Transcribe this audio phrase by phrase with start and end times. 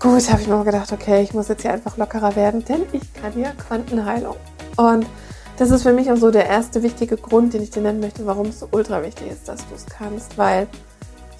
[0.00, 3.12] gut, habe ich mir gedacht, okay, ich muss jetzt hier einfach lockerer werden, denn ich
[3.14, 4.36] kann ja Quantenheilung.
[4.76, 5.06] Und
[5.58, 8.26] das ist für mich auch so der erste wichtige Grund, den ich dir nennen möchte,
[8.26, 10.38] warum es so ultra wichtig ist, dass du es kannst.
[10.38, 10.66] Weil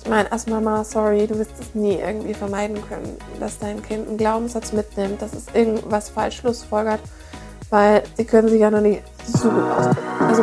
[0.03, 4.09] ich meine, als Mama, sorry, du wirst es nie irgendwie vermeiden können, dass dein Kind
[4.09, 7.01] einen Glaubenssatz mitnimmt, dass es irgendwas falsch schlussfolgert,
[7.71, 9.99] weil sie können sich ja noch nicht so gut ausdrücken.
[10.21, 10.43] Also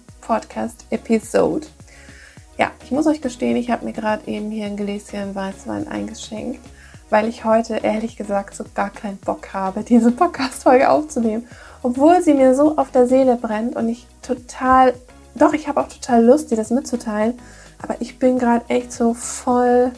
[0.21, 1.67] Podcast-Episode.
[2.57, 6.59] Ja, ich muss euch gestehen, ich habe mir gerade eben hier ein Gläschen Weißwein eingeschenkt,
[7.09, 11.47] weil ich heute ehrlich gesagt so gar keinen Bock habe, diese Podcast-Folge aufzunehmen.
[11.83, 14.93] Obwohl sie mir so auf der Seele brennt und ich total,
[15.35, 17.39] doch, ich habe auch total Lust, dir das mitzuteilen,
[17.81, 19.91] aber ich bin gerade echt so voll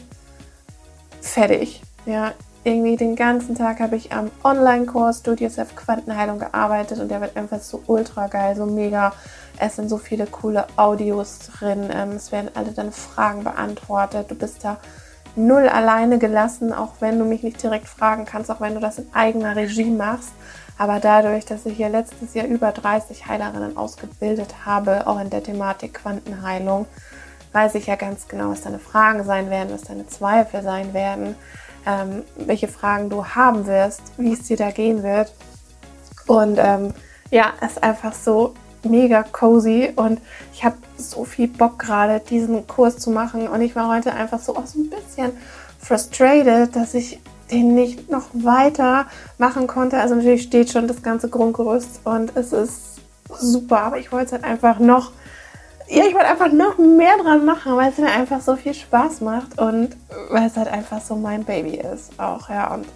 [1.20, 1.82] fertig.
[2.06, 2.32] Ja,
[2.64, 7.36] irgendwie den ganzen Tag habe ich am Online-Kurs Do Yourself Quantenheilung gearbeitet und der wird
[7.36, 9.12] einfach so ultra geil, so mega
[9.58, 11.88] es sind so viele coole Audios drin.
[11.92, 14.30] Ähm, es werden alle deine Fragen beantwortet.
[14.30, 14.78] Du bist da
[15.36, 18.98] null alleine gelassen, auch wenn du mich nicht direkt fragen kannst, auch wenn du das
[18.98, 20.32] in eigener Regie machst.
[20.76, 25.42] Aber dadurch, dass ich hier letztes Jahr über 30 Heilerinnen ausgebildet habe, auch in der
[25.42, 26.86] Thematik Quantenheilung,
[27.52, 31.36] weiß ich ja ganz genau, was deine Fragen sein werden, was deine Zweifel sein werden,
[31.86, 35.32] ähm, welche Fragen du haben wirst, wie es dir da gehen wird.
[36.26, 36.94] Und ähm,
[37.30, 38.54] ja, es ist einfach so
[38.84, 40.20] mega cozy und
[40.52, 43.48] ich habe so viel Bock gerade, diesen Kurs zu machen.
[43.48, 45.32] Und ich war heute einfach so auch so ein bisschen
[45.80, 49.06] frustrated, dass ich den nicht noch weiter
[49.38, 49.98] machen konnte.
[49.98, 53.00] Also natürlich steht schon das ganze Grundgerüst und es ist
[53.38, 55.12] super, aber ich wollte es halt einfach noch,
[55.94, 59.20] ja, ich wollte einfach noch mehr dran machen, weil es mir einfach so viel Spaß
[59.20, 59.96] macht und
[60.28, 62.74] weil es halt einfach so mein Baby ist auch, ja.
[62.74, 62.86] Und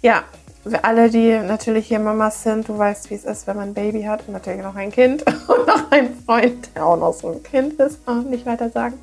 [0.00, 0.22] ja,
[0.62, 3.74] für alle, die natürlich hier Mamas sind, du weißt, wie es ist, wenn man ein
[3.74, 7.32] Baby hat und natürlich noch ein Kind und noch ein Freund, der auch noch so
[7.32, 8.98] ein Kind ist, auch nicht weiter sagen.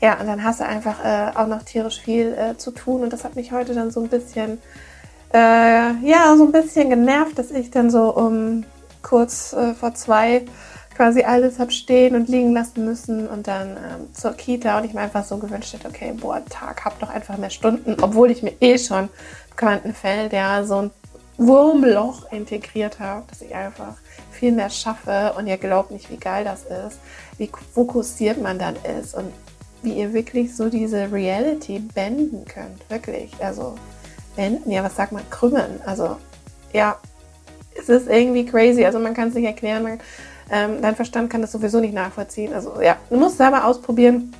[0.00, 3.12] Ja, und dann hast du einfach äh, auch noch tierisch viel äh, zu tun und
[3.12, 4.58] das hat mich heute dann so ein bisschen,
[5.32, 8.64] äh, ja, so ein bisschen genervt, dass ich dann so um
[9.02, 10.44] kurz äh, vor zwei
[10.98, 14.94] quasi alles habe stehen und liegen lassen müssen und dann ähm, zur Kita und ich
[14.94, 18.42] mir einfach so gewünscht hätte, okay, boah, Tag, hab doch einfach mehr Stunden, obwohl ich
[18.42, 19.08] mir eh schon
[19.56, 20.90] Quantenfeld ja so ein
[21.36, 23.94] Wurmloch integriert habe, dass ich einfach
[24.32, 26.98] viel mehr schaffe und ihr glaubt nicht, wie geil das ist,
[27.38, 29.32] wie fokussiert man dann ist und
[29.82, 33.30] wie ihr wirklich so diese Reality benden könnt, wirklich.
[33.38, 33.76] Also
[34.34, 35.80] benden, ja, was sagt man, krümmen.
[35.86, 36.16] Also
[36.72, 36.96] ja,
[37.78, 38.84] es ist irgendwie crazy.
[38.84, 39.84] Also man kann es nicht erklären.
[39.84, 40.00] Man,
[40.50, 42.52] ähm, dein Verstand kann das sowieso nicht nachvollziehen.
[42.52, 44.34] Also ja, du musst selber ausprobieren.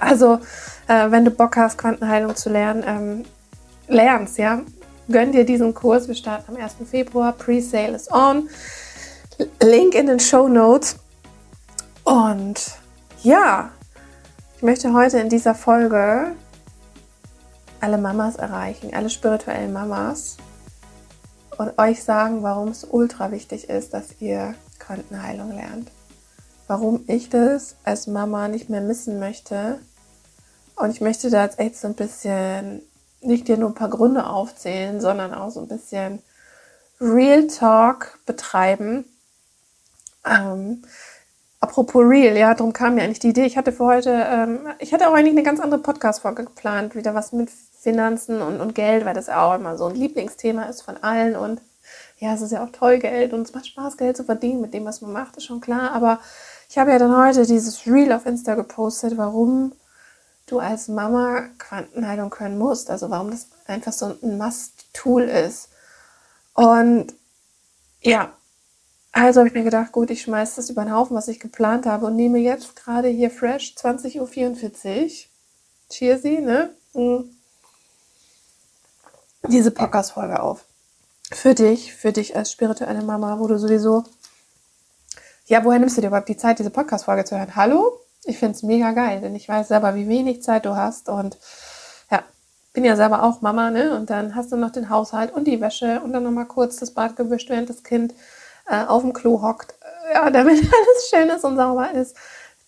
[0.00, 0.40] Also
[0.88, 3.24] äh, wenn du Bock hast, Quantenheilung zu lernen, ähm,
[3.88, 4.62] lernst, ja,
[5.08, 6.08] gönn dir diesen Kurs.
[6.08, 6.76] Wir starten am 1.
[6.90, 7.32] Februar.
[7.32, 8.48] Pre-Sale is on.
[9.62, 10.96] Link in den Show Notes.
[12.04, 12.60] Und
[13.22, 13.70] ja,
[14.56, 16.32] ich möchte heute in dieser Folge
[17.80, 20.36] alle Mamas erreichen, alle spirituellen Mamas
[21.58, 25.90] und euch sagen, warum es ultra wichtig ist, dass ihr Quantenheilung lernt.
[26.66, 29.78] Warum ich das als Mama nicht mehr missen möchte.
[30.76, 32.82] Und ich möchte da jetzt echt so ein bisschen
[33.20, 36.22] nicht dir nur ein paar Gründe aufzählen, sondern auch so ein bisschen
[37.00, 39.04] Real Talk betreiben.
[40.24, 40.82] Ähm,
[41.60, 43.44] apropos Real, ja, darum kam mir eigentlich die Idee.
[43.44, 47.14] Ich hatte für heute, ähm, ich hatte auch eigentlich eine ganz andere Podcast-Folge geplant, wieder
[47.14, 50.96] was mit Finanzen und, und Geld, weil das auch immer so ein Lieblingsthema ist von
[51.02, 51.60] allen und
[52.18, 54.72] ja, es ist ja auch toll Geld und es macht Spaß, Geld zu verdienen mit
[54.72, 55.92] dem, was man macht, ist schon klar.
[55.92, 56.20] Aber
[56.68, 59.72] ich habe ja dann heute dieses Reel auf Insta gepostet, warum
[60.46, 62.90] du als Mama Quantenheilung können musst.
[62.90, 65.70] Also warum das einfach so ein Must-Tool ist.
[66.54, 67.14] Und
[68.00, 68.32] ja,
[69.12, 71.86] also habe ich mir gedacht, gut, ich schmeiße das über den Haufen, was ich geplant
[71.86, 75.10] habe und nehme jetzt gerade hier fresh 20.44 Uhr.
[75.88, 76.74] Cheersy, ne?
[76.94, 77.36] Mhm.
[79.48, 80.64] Diese Podcast-Folge auf.
[81.34, 84.04] Für dich, für dich als spirituelle Mama, wo du sowieso,
[85.46, 87.56] ja, woher nimmst du dir überhaupt die Zeit, diese Podcast-Folge zu hören?
[87.56, 87.98] Hallo?
[88.22, 91.36] Ich finde es mega geil, denn ich weiß selber, wie wenig Zeit du hast und
[92.08, 92.22] ja,
[92.72, 93.96] bin ja selber auch Mama, ne?
[93.96, 96.92] Und dann hast du noch den Haushalt und die Wäsche und dann nochmal kurz das
[96.92, 98.14] Bad gewischt, während das Kind
[98.68, 99.74] äh, auf dem Klo hockt.
[100.12, 102.16] Ja, damit alles schön ist und sauber ist.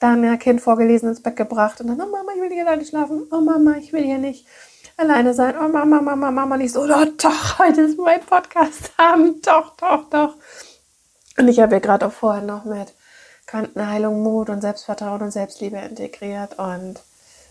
[0.01, 2.91] Dann ja Kind vorgelesen ins Bett gebracht und dann, oh Mama, ich will hier nicht
[2.91, 3.29] schlafen.
[3.31, 4.45] Oh Mama, ich will hier nicht
[4.97, 5.55] alleine sein.
[5.59, 9.41] Oh Mama, Mama, Mama, nicht so, oh, doch, heute ist mein Podcast haben.
[9.43, 10.35] Doch, doch, doch.
[11.39, 12.95] Und ich habe ja gerade auch vorher noch mit
[13.47, 16.59] Quantenheilung, Mut und Selbstvertrauen und Selbstliebe integriert.
[16.59, 17.01] Und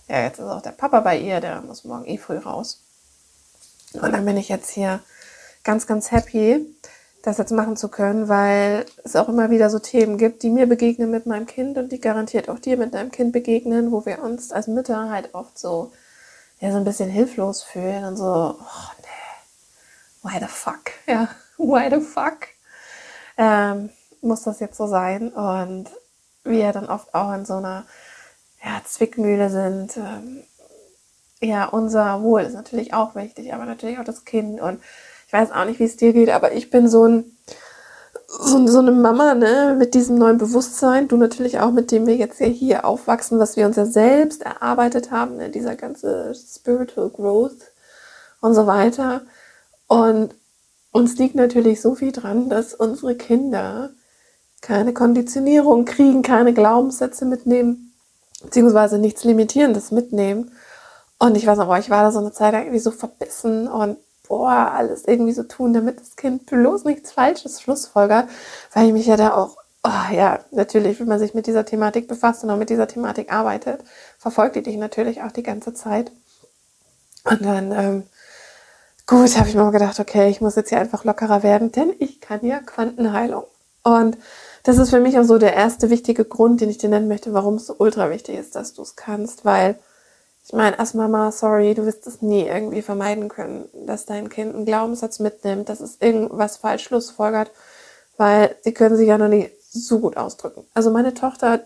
[0.08, 2.82] ja, jetzt ist auch der Papa bei ihr, der muss morgen eh früh raus.
[3.94, 5.00] Und dann bin ich jetzt hier
[5.64, 6.66] ganz, ganz happy,
[7.24, 10.68] das jetzt machen zu können, weil es auch immer wieder so Themen gibt, die mir
[10.68, 14.22] begegnen mit meinem Kind und die garantiert auch dir mit deinem Kind begegnen, wo wir
[14.22, 15.92] uns als Mütter halt oft so,
[16.60, 21.90] ja, so ein bisschen hilflos fühlen und so, oh nee, why the fuck, ja, why
[21.90, 22.48] the fuck,
[23.38, 23.90] ähm,
[24.22, 25.30] muss das jetzt so sein?
[25.30, 25.90] Und
[26.44, 27.86] wir dann oft auch in so einer
[28.63, 29.98] ja, Zwickmühle sind.
[29.98, 30.44] Ähm,
[31.42, 34.60] ja, unser Wohl ist natürlich auch wichtig, aber natürlich auch das Kind.
[34.62, 34.81] Und
[35.28, 37.35] ich weiß auch nicht, wie es dir geht, aber ich bin so ein
[38.27, 42.16] so, so eine Mama, ne, mit diesem neuen Bewusstsein, du natürlich auch, mit dem wir
[42.16, 47.10] jetzt ja hier aufwachsen, was wir uns ja selbst erarbeitet haben, ne, dieser ganze Spiritual
[47.10, 47.72] Growth
[48.42, 49.22] und so weiter.
[49.88, 50.33] Und
[50.92, 53.92] uns liegt natürlich so viel dran, dass unsere Kinder
[54.62, 57.94] keine Konditionierung kriegen, keine Glaubenssätze mitnehmen,
[58.44, 60.51] beziehungsweise nichts Limitierendes mitnehmen.
[61.19, 64.72] Und ich weiß noch, ich war da so eine Zeit irgendwie so verbissen und boah,
[64.74, 68.27] alles irgendwie so tun, damit das Kind bloß nichts Falsches schlussfolgert,
[68.74, 72.07] weil ich mich ja da auch, oh, ja, natürlich, wenn man sich mit dieser Thematik
[72.07, 73.81] befasst und auch mit dieser Thematik arbeitet,
[74.18, 76.12] verfolgt die dich natürlich auch die ganze Zeit.
[77.24, 78.04] Und dann, ähm,
[79.07, 82.22] gut, habe ich mir gedacht, okay, ich muss jetzt hier einfach lockerer werden, denn ich
[82.22, 83.45] kann ja Quantenheilung.
[83.83, 84.18] Und
[84.63, 87.33] das ist für mich auch so der erste wichtige Grund, den ich dir nennen möchte,
[87.33, 89.77] warum es so ultra wichtig ist, dass du es kannst, weil
[90.48, 94.54] ich meine, als Mama, sorry, du wirst es nie irgendwie vermeiden können, dass dein Kind
[94.54, 97.52] einen Glaubenssatz mitnimmt, dass es irgendwas falsch schlussfolgert,
[98.18, 100.64] weil sie können sich ja noch nicht so gut ausdrücken.
[100.76, 101.66] Also meine Tochter hat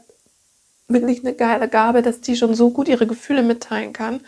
[0.88, 4.22] wirklich eine geile Gabe, dass die schon so gut ihre Gefühle mitteilen kann,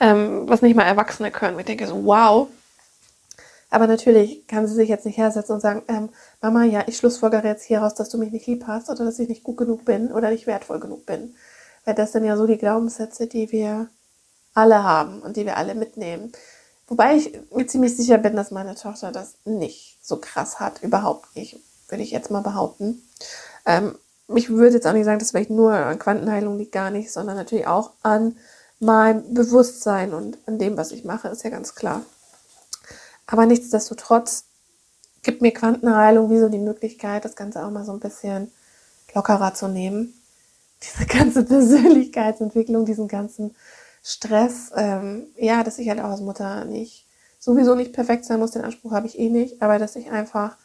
[0.00, 1.58] ähm, was nicht mal Erwachsene können.
[1.58, 2.48] Ich denke so, wow.
[3.68, 6.08] Aber natürlich kann sie sich jetzt nicht hersetzen und sagen, ähm,
[6.40, 9.28] Mama, ja, ich schlussfolgere jetzt hieraus, dass du mich nicht lieb hast oder dass ich
[9.28, 11.34] nicht gut genug bin oder nicht wertvoll genug bin.
[11.84, 13.88] Weil das sind ja so die Glaubenssätze, die wir
[14.54, 16.32] alle haben und die wir alle mitnehmen.
[16.86, 20.82] Wobei ich mir ziemlich sicher bin, dass meine Tochter das nicht so krass hat.
[20.82, 23.02] Überhaupt nicht, würde ich jetzt mal behaupten.
[23.64, 23.96] Ähm,
[24.28, 27.36] ich würde jetzt auch nicht sagen, dass vielleicht nur an Quantenheilung liegt, gar nicht, sondern
[27.36, 28.36] natürlich auch an
[28.80, 32.02] meinem Bewusstsein und an dem, was ich mache, ist ja ganz klar.
[33.26, 34.44] Aber nichtsdestotrotz
[35.22, 38.50] gibt mir Quantenheilung wie so die Möglichkeit, das Ganze auch mal so ein bisschen
[39.14, 40.19] lockerer zu nehmen
[40.82, 43.54] diese ganze Persönlichkeitsentwicklung, diesen ganzen
[44.02, 47.06] Stress, ähm, ja, dass ich halt auch als Mutter nicht,
[47.38, 50.56] sowieso nicht perfekt sein muss, den Anspruch habe ich eh nicht, aber dass ich einfach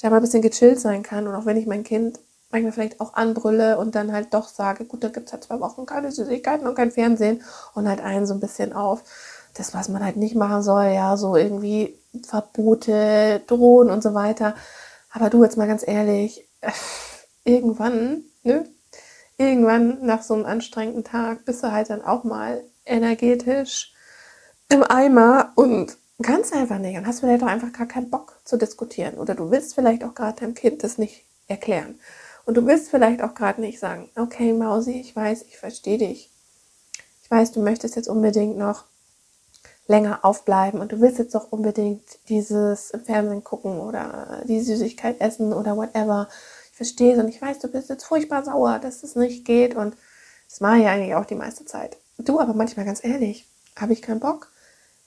[0.00, 2.18] da mal ein bisschen gechillt sein kann und auch wenn ich mein Kind
[2.50, 5.58] manchmal vielleicht auch anbrülle und dann halt doch sage, gut, da gibt es halt zwei
[5.60, 7.42] Wochen keine Süßigkeiten und kein Fernsehen
[7.74, 9.02] und halt einen so ein bisschen auf
[9.54, 14.54] das, was man halt nicht machen soll, ja, so irgendwie Verbote, Drohen und so weiter.
[15.10, 16.70] Aber du jetzt mal ganz ehrlich, äh,
[17.44, 18.66] irgendwann, ne,
[19.48, 23.92] irgendwann nach so einem anstrengenden Tag bist du halt dann auch mal energetisch
[24.68, 28.56] im Eimer und kannst einfach nicht und hast vielleicht auch einfach gar keinen Bock zu
[28.56, 29.18] diskutieren.
[29.18, 31.98] Oder du willst vielleicht auch gerade deinem Kind das nicht erklären.
[32.44, 36.30] Und du willst vielleicht auch gerade nicht sagen, okay, Mausi, ich weiß, ich verstehe dich.
[37.22, 38.84] Ich weiß, du möchtest jetzt unbedingt noch
[39.86, 45.20] länger aufbleiben und du willst jetzt doch unbedingt dieses im Fernsehen gucken oder die Süßigkeit
[45.20, 46.28] essen oder whatever
[46.82, 49.96] verstehe und ich weiß, du bist jetzt furchtbar sauer, dass es nicht geht und
[50.48, 51.96] das mache ich eigentlich auch die meiste Zeit.
[52.18, 53.46] Du, aber manchmal ganz ehrlich,
[53.76, 54.50] habe ich keinen Bock,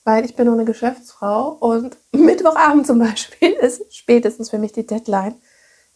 [0.02, 4.86] weil ich bin nur eine Geschäftsfrau und Mittwochabend zum Beispiel ist spätestens für mich die
[4.86, 5.34] Deadline.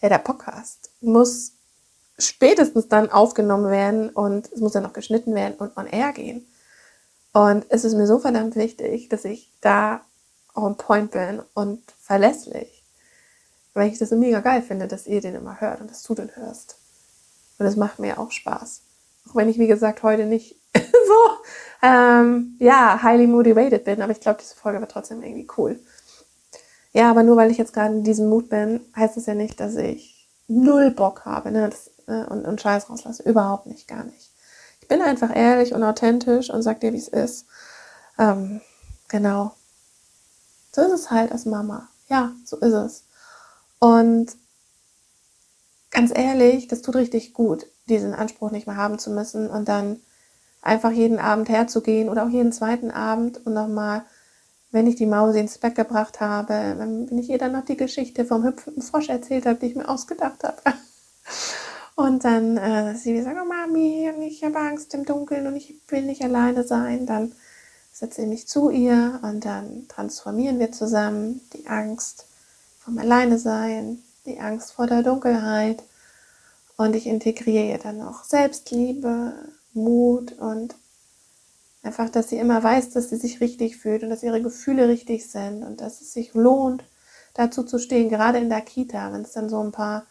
[0.02, 1.52] Ja, der Podcast muss
[2.18, 6.46] spätestens dann aufgenommen werden und es muss dann noch geschnitten werden und on air gehen.
[7.32, 10.02] Und es ist mir so verdammt wichtig, dass ich da
[10.54, 12.79] on point bin und verlässlich
[13.74, 16.14] weil ich das so mega geil finde, dass ihr den immer hört und dass du
[16.14, 16.76] den hörst.
[17.58, 18.82] Und das macht mir auch Spaß.
[19.28, 24.20] Auch wenn ich, wie gesagt, heute nicht so, ähm, ja, highly motivated bin, aber ich
[24.20, 25.78] glaube, diese Folge wird trotzdem irgendwie cool.
[26.92, 29.60] Ja, aber nur weil ich jetzt gerade in diesem Mut bin, heißt es ja nicht,
[29.60, 33.22] dass ich null Bock habe ne, das, äh, und, und Scheiß rauslasse.
[33.22, 34.30] Überhaupt nicht, gar nicht.
[34.80, 37.46] Ich bin einfach ehrlich und authentisch und sag dir, wie es ist.
[38.18, 38.60] Ähm,
[39.08, 39.54] genau.
[40.72, 41.88] So ist es halt als Mama.
[42.08, 43.04] Ja, so ist es.
[43.80, 44.36] Und
[45.90, 50.00] ganz ehrlich, das tut richtig gut, diesen Anspruch nicht mehr haben zu müssen und dann
[50.62, 54.02] einfach jeden Abend herzugehen oder auch jeden zweiten Abend und nochmal,
[54.70, 58.24] wenn ich die Maus ins Bett gebracht habe, wenn ich ihr dann noch die Geschichte
[58.24, 60.58] vom hüpfenden Frosch erzählt habe, die ich mir ausgedacht habe.
[61.96, 66.00] Und dann äh, sie gesagt, oh Mami, ich habe Angst im Dunkeln und ich will
[66.00, 67.04] nicht alleine sein.
[67.04, 67.32] Dann
[67.92, 72.24] setze ich mich zu ihr und dann transformieren wir zusammen die Angst
[72.90, 75.82] vom Alleine sein, die Angst vor der Dunkelheit.
[76.76, 79.34] Und ich integriere ihr dann noch Selbstliebe,
[79.74, 80.74] Mut und
[81.84, 85.30] einfach, dass sie immer weiß, dass sie sich richtig fühlt und dass ihre Gefühle richtig
[85.30, 86.82] sind und dass es sich lohnt,
[87.34, 90.06] dazu zu stehen, gerade in der Kita, wenn es dann so ein paar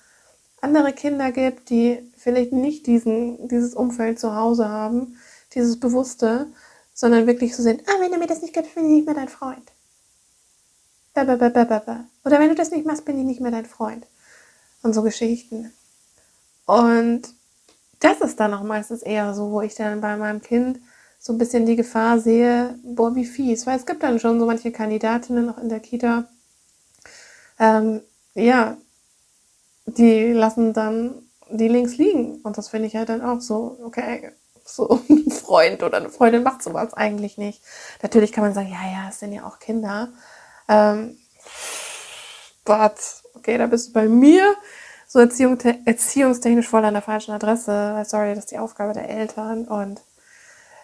[0.62, 5.18] andere Kinder gibt, die vielleicht nicht diesen, dieses Umfeld zu Hause haben,
[5.54, 6.48] dieses Bewusste,
[6.94, 9.16] sondern wirklich so sind, ah, wenn du mir das nicht gibst, bin ich nicht mehr
[9.16, 9.70] dein Freund.
[12.26, 14.06] Oder wenn du das nicht machst, bin ich nicht mehr dein Freund.
[14.82, 15.74] Und so Geschichten.
[16.66, 17.24] Und
[18.00, 20.80] das ist dann auch meistens eher so, wo ich dann bei meinem Kind
[21.20, 23.68] so ein bisschen die Gefahr sehe, boah, wie fies.
[23.68, 26.30] Weil es gibt dann schon so manche Kandidatinnen auch in der Kita,
[27.60, 28.02] ähm,
[28.36, 28.78] ja,
[29.86, 32.42] die lassen dann die links liegen.
[32.42, 34.32] Und das finde ich halt dann auch so, okay,
[34.64, 37.62] so ein Freund oder eine Freundin macht sowas eigentlich nicht.
[38.02, 40.10] Natürlich kann man sagen, ja, ja, es sind ja auch Kinder.
[40.70, 41.18] Ähm,
[42.64, 42.94] but,
[43.34, 44.56] okay, da bist du bei mir
[45.08, 48.04] so Erziehung, erziehungstechnisch voll an der falschen Adresse.
[48.06, 50.02] Sorry, das ist die Aufgabe der Eltern und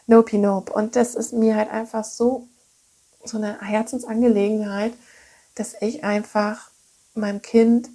[0.07, 0.73] nope, nope.
[0.73, 2.47] Und das ist mir halt einfach so,
[3.23, 4.93] so eine Herzensangelegenheit,
[5.53, 6.71] dass ich einfach
[7.13, 7.89] meinem Kind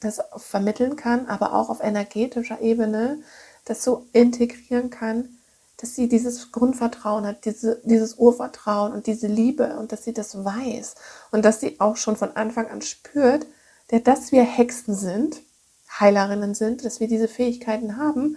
[0.00, 3.22] das vermitteln kann, aber auch auf energetischer Ebene
[3.64, 5.38] das so integrieren kann,
[5.82, 10.44] dass sie dieses Grundvertrauen hat, diese, dieses Urvertrauen und diese Liebe und dass sie das
[10.44, 10.94] weiß
[11.32, 13.46] und dass sie auch schon von Anfang an spürt,
[14.04, 15.42] dass wir Hexen sind,
[15.98, 18.36] Heilerinnen sind, dass wir diese Fähigkeiten haben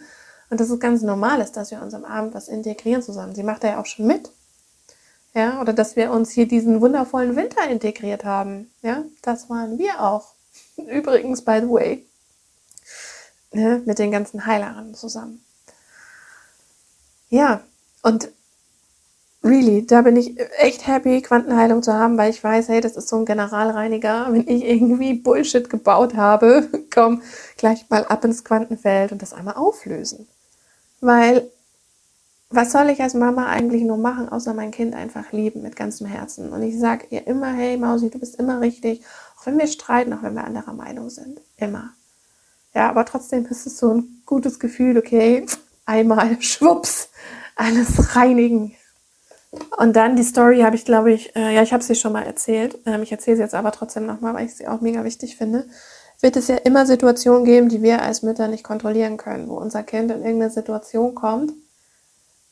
[0.50, 3.36] und dass es ganz normal ist, dass wir uns am Abend was integrieren zusammen.
[3.36, 4.32] Sie macht da ja auch schon mit.
[5.36, 8.72] Ja, oder dass wir uns hier diesen wundervollen Winter integriert haben.
[8.82, 10.34] Ja, das waren wir auch.
[10.78, 12.06] Übrigens, by the way,
[13.52, 15.46] ne, mit den ganzen Heilern zusammen.
[17.36, 17.62] Ja,
[18.02, 18.30] und
[19.44, 23.10] really, da bin ich echt happy, Quantenheilung zu haben, weil ich weiß, hey, das ist
[23.10, 24.28] so ein Generalreiniger.
[24.32, 27.22] Wenn ich irgendwie Bullshit gebaut habe, komm
[27.58, 30.28] gleich mal ab ins Quantenfeld und das einmal auflösen.
[31.02, 31.50] Weil,
[32.50, 36.08] was soll ich als Mama eigentlich nur machen, außer mein Kind einfach lieben mit ganzem
[36.08, 36.50] Herzen?
[36.54, 39.04] Und ich sage ihr immer, hey Mausi, du bist immer richtig
[39.46, 41.40] wenn wir streiten, auch wenn wir anderer Meinung sind.
[41.58, 41.94] Immer.
[42.74, 45.46] Ja, aber trotzdem ist es so ein gutes Gefühl, okay,
[45.86, 47.10] einmal schwupps,
[47.56, 48.76] alles reinigen.
[49.78, 52.24] Und dann die Story habe ich, glaube ich, äh, ja, ich habe sie schon mal
[52.24, 52.78] erzählt.
[52.86, 55.66] Ähm, ich erzähle sie jetzt aber trotzdem nochmal, weil ich sie auch mega wichtig finde.
[56.22, 59.84] Wird es ja immer Situationen geben, die wir als Mütter nicht kontrollieren können, wo unser
[59.84, 61.54] Kind in irgendeine Situation kommt,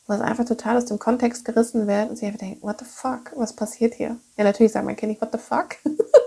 [0.07, 2.85] wo es einfach total aus dem Kontext gerissen wird und sie einfach denkt, what the
[2.85, 4.17] fuck, was passiert hier?
[4.37, 5.75] Ja, natürlich sagt mein Kind nicht, what the fuck.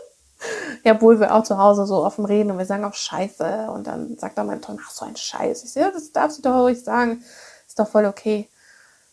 [0.85, 3.71] Ja, obwohl wir auch zu Hause so offen reden und wir sagen auch Scheiße.
[3.71, 5.65] Und dann sagt dann mein Ton, ach so ein Scheiß.
[5.65, 7.25] Ich sehe, ja, das darfst du doch ruhig sagen.
[7.67, 8.49] Ist doch voll okay.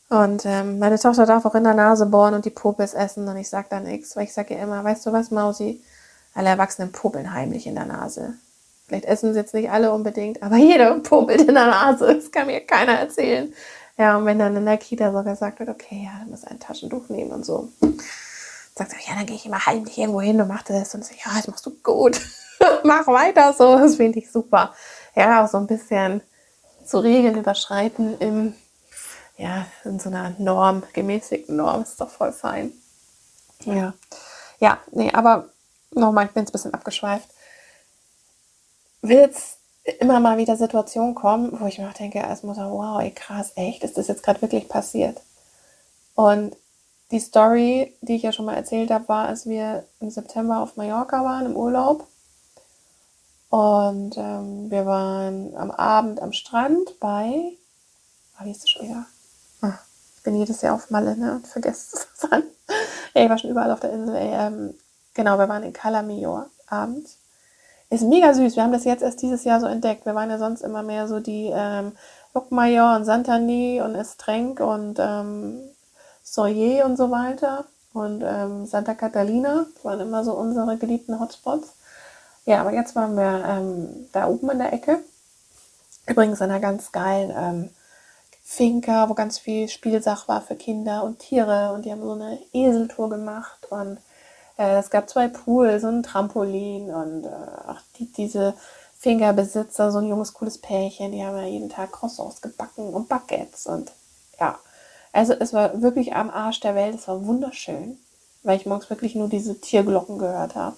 [0.09, 3.35] Und ähm, meine Tochter darf auch in der Nase bohren und die Popels essen und
[3.37, 5.81] ich sage da nichts, weil ich sage ihr immer, weißt du was, Mausi,
[6.35, 8.35] alle Erwachsenen popeln heimlich in der Nase.
[8.85, 12.13] Vielleicht essen sie jetzt nicht alle unbedingt, aber jeder popelt in der Nase.
[12.13, 13.51] Das kann mir keiner erzählen.
[13.97, 16.59] Ja, und wenn dann in der Kita sogar gesagt wird, okay, ja, du musst ein
[16.59, 17.69] Taschentuch nehmen und so
[18.75, 20.95] sagt er, ja, dann gehe ich immer heimlich irgendwo hin und mache das.
[20.95, 22.19] Und so, ja, das machst du gut.
[22.83, 23.77] Mach weiter so.
[23.77, 24.73] Das finde ich super.
[25.15, 26.21] Ja, auch so ein bisschen
[26.85, 28.53] so Regeln überschreiten im,
[29.37, 32.71] ja, in so einer Norm, gemäßigten Norm ist doch voll fein.
[33.65, 33.93] Ja.
[34.59, 35.49] Ja, nee, aber
[35.91, 37.29] nochmal, ich bin jetzt ein bisschen abgeschweift.
[39.01, 39.57] Wird es
[39.99, 43.51] immer mal wieder Situationen kommen, wo ich mir auch denke als Mutter, wow, ey, krass,
[43.55, 45.19] echt, ist das jetzt gerade wirklich passiert?
[46.15, 46.55] Und
[47.13, 50.75] die Story, die ich ja schon mal erzählt habe, war, als wir im September auf
[50.75, 52.07] Mallorca waren im Urlaub.
[53.49, 57.53] Und ähm, wir waren am Abend am Strand bei.
[58.35, 59.05] Ah, wie ist das schon wieder?
[59.61, 59.77] Ah,
[60.17, 62.43] ich bin jedes Jahr auf Malle ne, und vergesse es dann.
[63.13, 64.15] ich war schon überall auf der Insel.
[64.15, 64.73] Ey, ähm,
[65.13, 67.19] genau, wir waren in Calamio abends.
[67.91, 68.55] Ist mega süß.
[68.55, 70.07] Wir haben das jetzt erst dieses Jahr so entdeckt.
[70.07, 71.91] Wir waren ja sonst immer mehr so die ähm,
[72.33, 75.61] Uckmajor und Santani und Estrenk und ähm,
[76.23, 79.67] Soyer und so weiter und ähm, Santa Catalina.
[79.83, 81.73] Waren immer so unsere geliebten Hotspots.
[82.45, 84.99] Ja, aber jetzt waren wir ähm, da oben in der Ecke.
[86.07, 87.69] Übrigens in einer ganz geilen ähm,
[88.43, 91.71] Finca, wo ganz viel Spielsach war für Kinder und Tiere.
[91.73, 93.67] Und die haben so eine Eseltour gemacht.
[93.69, 93.99] Und
[94.57, 96.93] äh, es gab zwei Pools und ein Trampolin.
[96.93, 98.53] Und äh, auch die, diese
[98.97, 103.67] Finca-Besitzer, so ein junges, cooles Pärchen, die haben ja jeden Tag Croissants gebacken und Baguettes.
[103.67, 103.91] Und
[104.39, 104.59] ja,
[105.13, 106.95] Also es war wirklich am Arsch der Welt.
[106.95, 107.97] Es war wunderschön,
[108.41, 110.75] weil ich morgens wirklich nur diese Tierglocken gehört habe.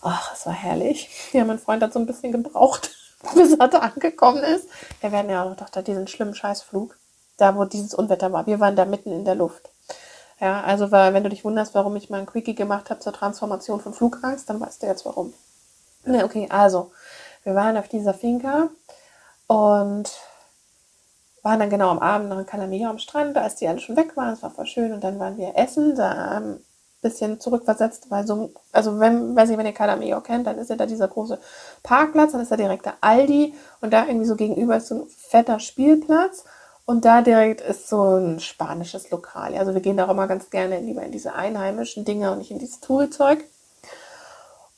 [0.00, 1.10] Ach, es war herrlich.
[1.32, 2.94] Ja, mein Freund hat so ein bisschen gebraucht,
[3.34, 4.68] bis er da angekommen ist.
[5.00, 6.96] Wir werden ja auch noch gedacht, diesen schlimmen Scheißflug,
[7.36, 8.46] da wo dieses Unwetter war.
[8.46, 9.68] Wir waren da mitten in der Luft.
[10.40, 13.12] Ja, also weil, wenn du dich wunderst, warum ich mal ein Quickie gemacht habe zur
[13.12, 15.34] Transformation von Flugangst, dann weißt du jetzt warum.
[16.04, 16.92] Ne, okay, also
[17.42, 18.68] wir waren auf dieser Finca
[19.48, 20.10] und
[21.46, 24.16] waren dann genau am Abend noch in Calamia am Strand, als die alle schon weg
[24.16, 24.32] waren.
[24.32, 26.58] Es war voll schön und dann waren wir essen, da ein
[27.02, 30.76] bisschen zurückversetzt, weil so, also wenn, weiß nicht, wenn ihr Calamia kennt, dann ist ja
[30.76, 31.38] da dieser große
[31.84, 35.06] Parkplatz, dann ist da direkt der Aldi und da irgendwie so gegenüber ist so ein
[35.06, 36.44] fetter Spielplatz
[36.84, 39.54] und da direkt ist so ein spanisches Lokal.
[39.54, 42.50] Also wir gehen da auch immer ganz gerne lieber in diese einheimischen Dinge und nicht
[42.50, 43.44] in dieses Touri-Zeug.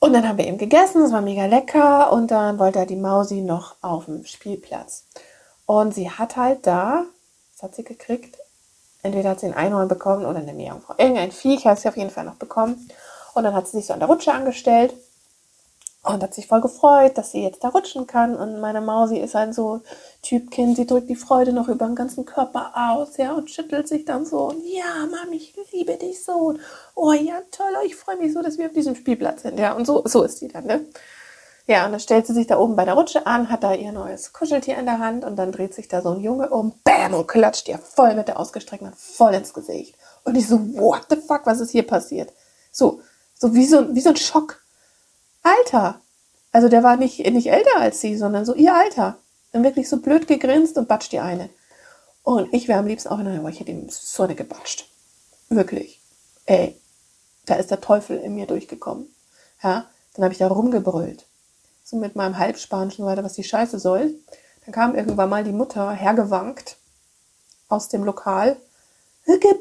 [0.00, 3.40] Und dann haben wir eben gegessen, es war mega lecker und dann wollte die Mausi
[3.40, 5.06] noch auf dem Spielplatz.
[5.68, 7.04] Und sie hat halt da,
[7.52, 8.38] was hat sie gekriegt?
[9.02, 10.94] Entweder hat sie ein Einhorn bekommen oder eine Meerjungfrau.
[10.96, 12.88] Irgendein Viech hat sie auf jeden Fall noch bekommen.
[13.34, 14.94] Und dann hat sie sich so an der Rutsche angestellt
[16.04, 18.34] und hat sich voll gefreut, dass sie jetzt da rutschen kann.
[18.34, 19.82] Und meine Mausi ist ein so
[20.22, 24.06] Typkind, sie drückt die Freude noch über den ganzen Körper aus, ja, und schüttelt sich
[24.06, 24.48] dann so.
[24.48, 26.54] Und ja, Mami, ich liebe dich so.
[26.94, 29.58] Oh ja, toll, oh, ich freue mich so, dass wir auf diesem Spielplatz sind.
[29.58, 30.86] Ja, und so, so ist sie dann, ne?
[31.68, 33.92] Ja, und dann stellt sie sich da oben bei der Rutsche an, hat da ihr
[33.92, 37.12] neues Kuscheltier in der Hand und dann dreht sich da so ein Junge um, bam,
[37.12, 39.94] und klatscht ihr voll mit der ausgestreckten Hand voll ins Gesicht.
[40.24, 42.32] Und ich so, what the fuck, was ist hier passiert?
[42.72, 43.02] So,
[43.34, 44.62] so wie so, wie so ein Schock.
[45.42, 46.00] Alter.
[46.52, 49.18] Also der war nicht, nicht älter als sie, sondern so ihr Alter.
[49.52, 51.50] Dann wirklich so blöd gegrinst und batscht die eine.
[52.22, 54.88] Und ich wäre am liebsten auch in einer, ich hätte ihm so eine gebatscht.
[55.50, 56.00] Wirklich.
[56.46, 56.80] Ey,
[57.44, 59.14] da ist der Teufel in mir durchgekommen.
[59.62, 59.84] Ja,
[60.14, 61.26] dann habe ich da rumgebrüllt.
[61.90, 64.12] So mit meinem Halbspanischen weiter, was die Scheiße soll.
[64.66, 66.76] Dann kam irgendwann mal die Mutter hergewankt
[67.70, 68.58] aus dem Lokal
[69.26, 69.54] ¿Qué.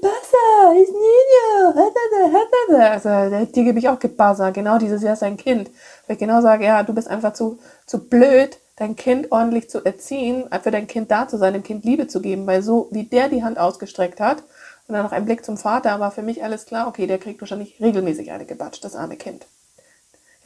[2.92, 4.52] Also, dir gebe ich auch Gebasser.
[4.52, 5.70] Genau dieses Jahr sein Kind.
[6.06, 9.84] Weil ich genau sage, ja, du bist einfach zu, zu blöd, dein Kind ordentlich zu
[9.84, 12.46] erziehen, für dein Kind da zu sein, dem Kind Liebe zu geben.
[12.46, 14.40] Weil so wie der die Hand ausgestreckt hat
[14.88, 17.42] und dann noch ein Blick zum Vater, war für mich alles klar, okay, der kriegt
[17.42, 19.46] wahrscheinlich regelmäßig eine gebatscht, das arme Kind.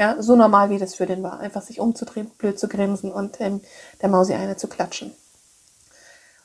[0.01, 1.39] Ja, so normal wie das für den war.
[1.39, 3.61] Einfach sich umzudrehen, blöd zu grinsen und ähm,
[4.01, 5.11] der Mausi eine zu klatschen.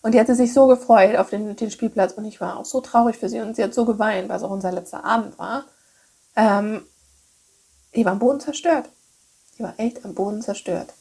[0.03, 2.83] Und die hatte sich so gefreut auf den, den, Spielplatz und ich war auch so
[2.83, 5.65] traurig für sie und sie hat so geweint, weil es auch unser letzter Abend war.
[6.37, 6.85] Ähm,
[7.95, 8.91] die war am Boden zerstört.
[9.57, 10.93] Die war echt am Boden zerstört.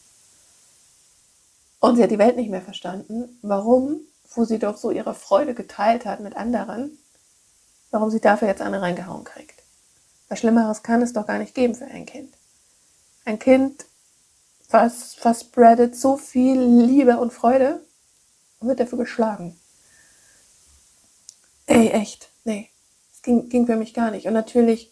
[1.81, 3.99] Und sie hat die Welt nicht mehr verstanden, warum,
[4.33, 6.97] wo sie doch so ihre Freude geteilt hat mit anderen,
[7.91, 9.61] warum sie dafür jetzt eine reingehauen kriegt.
[10.29, 12.33] Was Schlimmeres kann es doch gar nicht geben für ein Kind.
[13.25, 13.85] Ein Kind,
[14.69, 17.81] was, was spreadet so viel Liebe und Freude
[18.59, 19.59] und wird dafür geschlagen.
[21.65, 22.69] Ey, echt, nee,
[23.11, 24.27] es ging, ging für mich gar nicht.
[24.27, 24.91] Und natürlich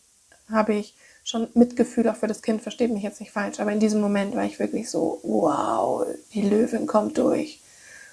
[0.50, 3.80] habe ich schon Mitgefühl auch für das Kind, versteht mich jetzt nicht falsch, aber in
[3.80, 7.62] diesem Moment war ich wirklich so, wow, die Löwin kommt durch.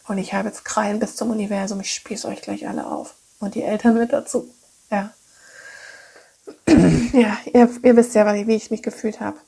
[0.07, 3.15] Und ich habe jetzt Krallen bis zum Universum, ich spieße euch gleich alle auf.
[3.39, 4.53] Und die Eltern mit dazu.
[4.91, 5.15] Ja.
[7.13, 9.39] ja, ihr, ihr wisst ja, wie ich mich gefühlt habe.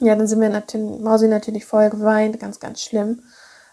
[0.00, 3.22] Ja, dann sind wir natürlich, Mausi natürlich voll geweint, ganz, ganz schlimm.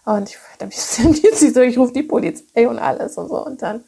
[0.04, 3.44] Und ich, dann sie so, ich rufe die Polizei und alles und so.
[3.44, 3.84] Und dann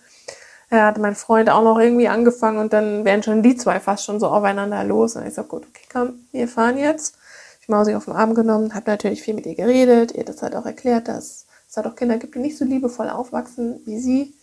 [0.70, 4.04] ja, hat mein Freund auch noch irgendwie angefangen und dann wären schon die zwei fast
[4.04, 5.16] schon so aufeinander los.
[5.16, 7.16] Und ich so, gut, okay, komm, wir fahren jetzt.
[7.60, 10.42] Ich habe sie auf den Arm genommen, habe natürlich viel mit ihr geredet, ihr das
[10.42, 13.98] halt auch erklärt, dass es halt auch Kinder gibt, die nicht so liebevoll aufwachsen wie
[13.98, 14.34] sie.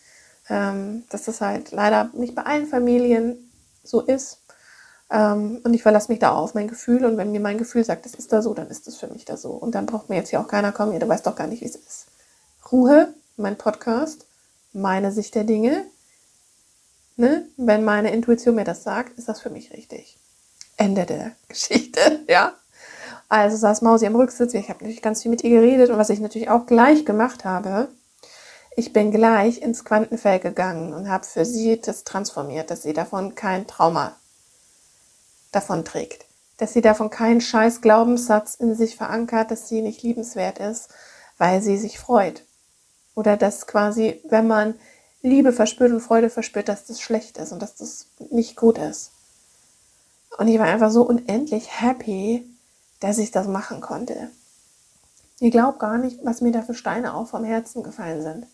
[0.48, 3.52] Ähm, dass das halt leider nicht bei allen Familien
[3.84, 4.45] so ist.
[5.10, 7.06] Ähm, und ich verlasse mich da auf mein Gefühl.
[7.06, 9.26] Und wenn mir mein Gefühl sagt, das ist da so, dann ist das für mich
[9.26, 9.52] da so.
[9.52, 11.68] Und dann braucht mir jetzt hier auch keiner kommen, du weißt doch gar nicht, wie
[11.68, 12.08] es ist.
[12.72, 14.26] Ruhe, mein Podcast,
[14.74, 15.86] meine Sicht der Dinge.
[17.18, 17.48] Ne?
[17.58, 20.18] Wenn meine Intuition mir das sagt, ist das für mich richtig.
[20.78, 22.54] Ende der Geschichte, ja.
[23.30, 24.54] Also saß Mausi am Rücksitz.
[24.54, 27.44] Ich habe natürlich ganz viel mit ihr geredet und was ich natürlich auch gleich gemacht
[27.44, 27.90] habe,
[28.78, 33.34] ich bin gleich ins Quantenfeld gegangen und habe für sie das transformiert, dass sie davon
[33.34, 34.16] kein Trauma
[35.56, 36.26] davon trägt.
[36.58, 40.90] Dass sie davon keinen scheiß Glaubenssatz in sich verankert, dass sie nicht liebenswert ist,
[41.38, 42.44] weil sie sich freut.
[43.16, 44.76] Oder dass quasi, wenn man
[45.22, 49.12] Liebe verspürt und Freude verspürt, dass das schlecht ist und dass das nicht gut ist.
[50.38, 52.46] Und ich war einfach so unendlich happy,
[53.00, 54.30] dass ich das machen konnte.
[55.40, 58.48] Ihr glaubt gar nicht, was mir da für Steine auch vom Herzen gefallen sind.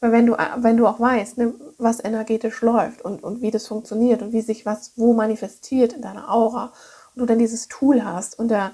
[0.00, 3.66] Weil wenn du, wenn du auch weißt, ne, was energetisch läuft und, und wie das
[3.66, 6.72] funktioniert und wie sich was wo manifestiert in deiner Aura
[7.14, 8.72] und du dann dieses Tool hast und da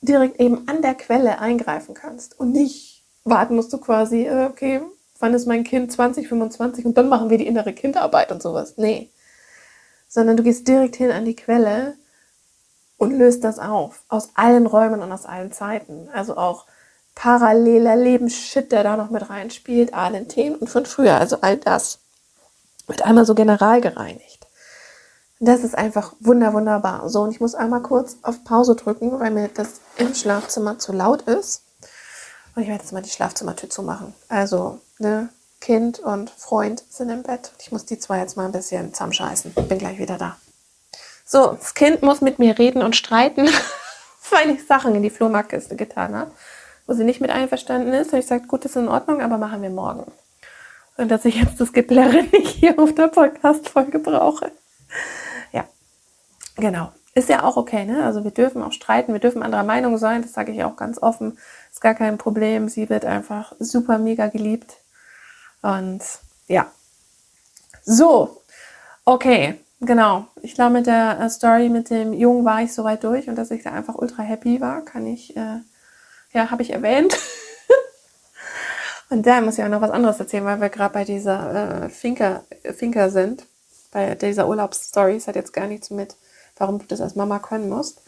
[0.00, 4.80] direkt eben an der Quelle eingreifen kannst und nicht warten musst du quasi, äh, okay,
[5.18, 8.74] wann ist mein Kind 20, 25 und dann machen wir die innere Kindarbeit und sowas.
[8.76, 9.10] Nee.
[10.08, 11.94] Sondern du gehst direkt hin an die Quelle
[12.96, 14.02] und löst das auf.
[14.08, 16.08] Aus allen Räumen und aus allen Zeiten.
[16.12, 16.66] Also auch
[17.14, 21.16] paralleler Lebensshit, der da noch mit reinspielt, allen Themen und von früher.
[21.16, 21.98] Also all das
[22.86, 24.46] wird einmal so general gereinigt.
[25.38, 27.08] Das ist einfach wunder, wunderbar.
[27.08, 30.92] So, und ich muss einmal kurz auf Pause drücken, weil mir das im Schlafzimmer zu
[30.92, 31.62] laut ist.
[32.54, 34.12] Und ich werde jetzt mal die Schlafzimmertür zumachen.
[34.28, 37.52] Also, ne, Kind und Freund sind im Bett.
[37.58, 39.52] Ich muss die zwei jetzt mal ein bisschen zusammenscheißen.
[39.54, 40.36] Bin gleich wieder da.
[41.24, 43.48] So, das Kind muss mit mir reden und streiten,
[44.30, 46.32] weil ich Sachen in die Flohmarktkiste getan habe,
[46.90, 48.12] wo sie nicht mit einverstanden ist.
[48.12, 50.10] Und ich sage, gut, das ist in Ordnung, aber machen wir morgen.
[50.96, 54.50] Und dass ich jetzt das Geplärre nicht hier auf der Podcast-Folge brauche.
[55.52, 55.66] Ja,
[56.56, 56.90] genau.
[57.14, 58.04] Ist ja auch okay, ne?
[58.04, 61.00] Also wir dürfen auch streiten, wir dürfen anderer Meinung sein, das sage ich auch ganz
[61.00, 61.38] offen.
[61.70, 62.68] Ist gar kein Problem.
[62.68, 64.78] Sie wird einfach super mega geliebt.
[65.62, 66.02] Und
[66.48, 66.66] ja.
[67.84, 68.42] So,
[69.04, 69.60] okay.
[69.78, 70.26] Genau.
[70.42, 73.52] Ich glaube, mit der äh, Story mit dem Jungen war ich soweit durch und dass
[73.52, 75.60] ich da einfach ultra happy war, kann ich, äh,
[76.32, 77.16] ja, habe ich erwähnt.
[79.10, 81.88] und da muss ich auch noch was anderes erzählen, weil wir gerade bei dieser äh,
[81.88, 82.44] Finker,
[82.76, 83.46] Finker sind.
[83.92, 85.16] Bei dieser Urlaubsstory.
[85.16, 86.14] Es hat jetzt gar nichts mit,
[86.56, 88.02] warum du das als Mama können musst.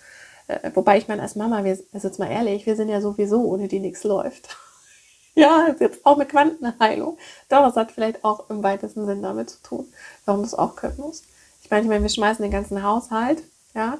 [0.47, 3.43] Äh, wobei ich meine, als Mama, wir, also jetzt mal ehrlich, wir sind ja sowieso,
[3.43, 4.57] ohne die nichts läuft.
[5.35, 7.19] ja, jetzt auch mit Quantenheilung.
[7.49, 9.93] Doch, das hat vielleicht auch im weitesten Sinn damit zu tun,
[10.25, 11.25] warum du es auch können musst
[11.73, 13.43] meine, ich meine, wir schmeißen den ganzen Haushalt,
[13.75, 13.99] ja.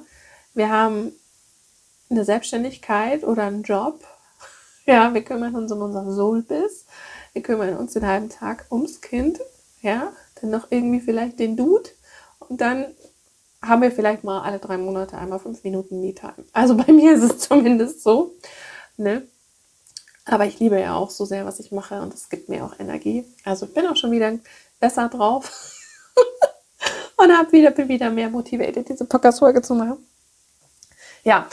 [0.53, 1.11] Wir haben
[2.09, 3.99] eine Selbstständigkeit oder einen Job.
[4.85, 6.85] Ja, wir kümmern uns um unseren Soulbiss.
[7.31, 9.39] Wir kümmern uns den halben Tag ums Kind,
[9.81, 10.11] ja.
[10.41, 11.89] Dann noch irgendwie vielleicht den Dude.
[12.39, 12.93] Und dann
[13.61, 16.45] haben wir vielleicht mal alle drei Monate einmal fünf Minuten Me-Time.
[16.51, 18.35] Also bei mir ist es zumindest so.
[18.97, 19.25] Ne?
[20.25, 22.79] Aber ich liebe ja auch so sehr, was ich mache und es gibt mir auch
[22.79, 23.25] Energie.
[23.43, 24.37] Also ich bin auch schon wieder
[24.79, 25.79] besser drauf.
[27.17, 30.05] und habe wieder, bin wieder mehr motiviert, diese Podcast-Folge zu machen.
[31.23, 31.47] Ja,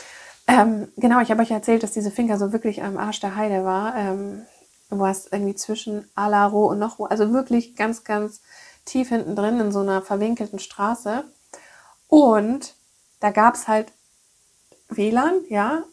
[0.50, 3.64] ähm, genau, ich habe euch erzählt, dass diese Finker so wirklich am Arsch der Heide
[3.64, 3.94] war.
[3.94, 4.42] Ähm,
[4.90, 8.40] du warst irgendwie zwischen Alaro und noch wo, also wirklich ganz, ganz
[8.84, 11.24] tief hinten drin in so einer verwinkelten Straße.
[12.08, 12.74] Und
[13.20, 13.92] da gab es halt
[14.88, 15.84] WLAN, ja,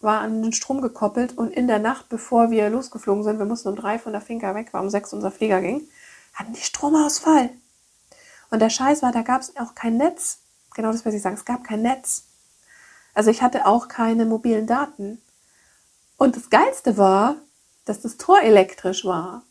[0.00, 3.68] war an den Strom gekoppelt und in der Nacht, bevor wir losgeflogen sind, wir mussten
[3.68, 5.82] um drei von der Finca weg, war um sechs unser Flieger ging,
[6.32, 7.50] hatten die Stromausfall.
[8.50, 10.38] Und der Scheiß war, da gab es auch kein Netz.
[10.74, 11.36] Genau das, was ich sagen.
[11.36, 12.29] Es gab kein Netz.
[13.14, 15.20] Also ich hatte auch keine mobilen Daten.
[16.16, 17.36] Und das Geilste war,
[17.84, 19.42] dass das Tor elektrisch war,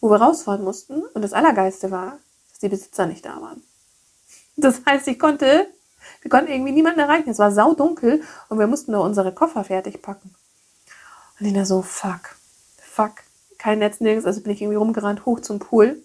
[0.00, 1.02] wo wir rausfahren mussten.
[1.02, 2.18] Und das Allergeilste war,
[2.50, 3.62] dass die Besitzer nicht da waren.
[4.56, 5.66] Das heißt, ich konnte,
[6.22, 7.30] wir konnten irgendwie niemanden erreichen.
[7.30, 10.34] Es war saudunkel und wir mussten nur unsere Koffer fertig packen.
[11.40, 12.36] Und ich da so, fuck,
[12.78, 13.14] fuck,
[13.58, 14.26] kein Netz nirgends.
[14.26, 16.02] Also bin ich irgendwie rumgerannt, hoch zum Pool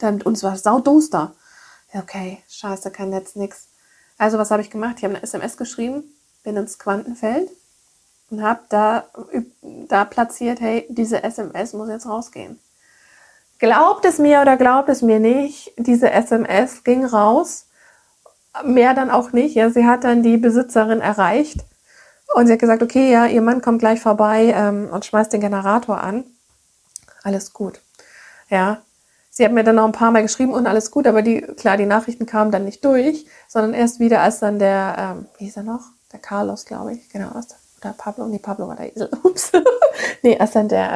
[0.00, 1.34] und uns war sauduster.
[1.92, 3.68] Okay, scheiße, kein Netz, nix.
[4.18, 4.96] Also was habe ich gemacht?
[4.98, 6.04] Ich habe eine SMS geschrieben,
[6.44, 7.50] bin ins Quantenfeld
[8.30, 9.04] und habe da,
[9.62, 12.58] da platziert, hey, diese SMS muss jetzt rausgehen.
[13.58, 17.66] Glaubt es mir oder glaubt es mir nicht, diese SMS ging raus.
[18.64, 19.54] Mehr dann auch nicht.
[19.54, 21.64] Ja, sie hat dann die Besitzerin erreicht
[22.34, 25.40] und sie hat gesagt, okay, ja, ihr Mann kommt gleich vorbei ähm, und schmeißt den
[25.40, 26.24] Generator an.
[27.22, 27.80] Alles gut.
[28.48, 28.82] Ja,
[29.34, 31.78] Sie hat mir dann noch ein paar Mal geschrieben und alles gut, aber die, klar,
[31.78, 35.56] die Nachrichten kamen dann nicht durch, sondern erst wieder, als dann der, ähm, wie hieß
[35.56, 35.80] er noch?
[36.12, 39.52] Der Carlos, glaube ich, genau, oder Pablo, nee, Pablo war der Esel, ups.
[40.22, 40.92] nee, als dann der,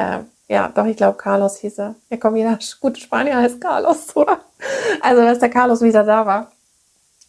[0.49, 1.95] äh, ja, doch, ich glaube, Carlos hieß er.
[2.11, 4.39] Ja, komm, jeder gute Spanier heißt Carlos, oder?
[5.01, 6.51] Also, als der Carlos wieder da war,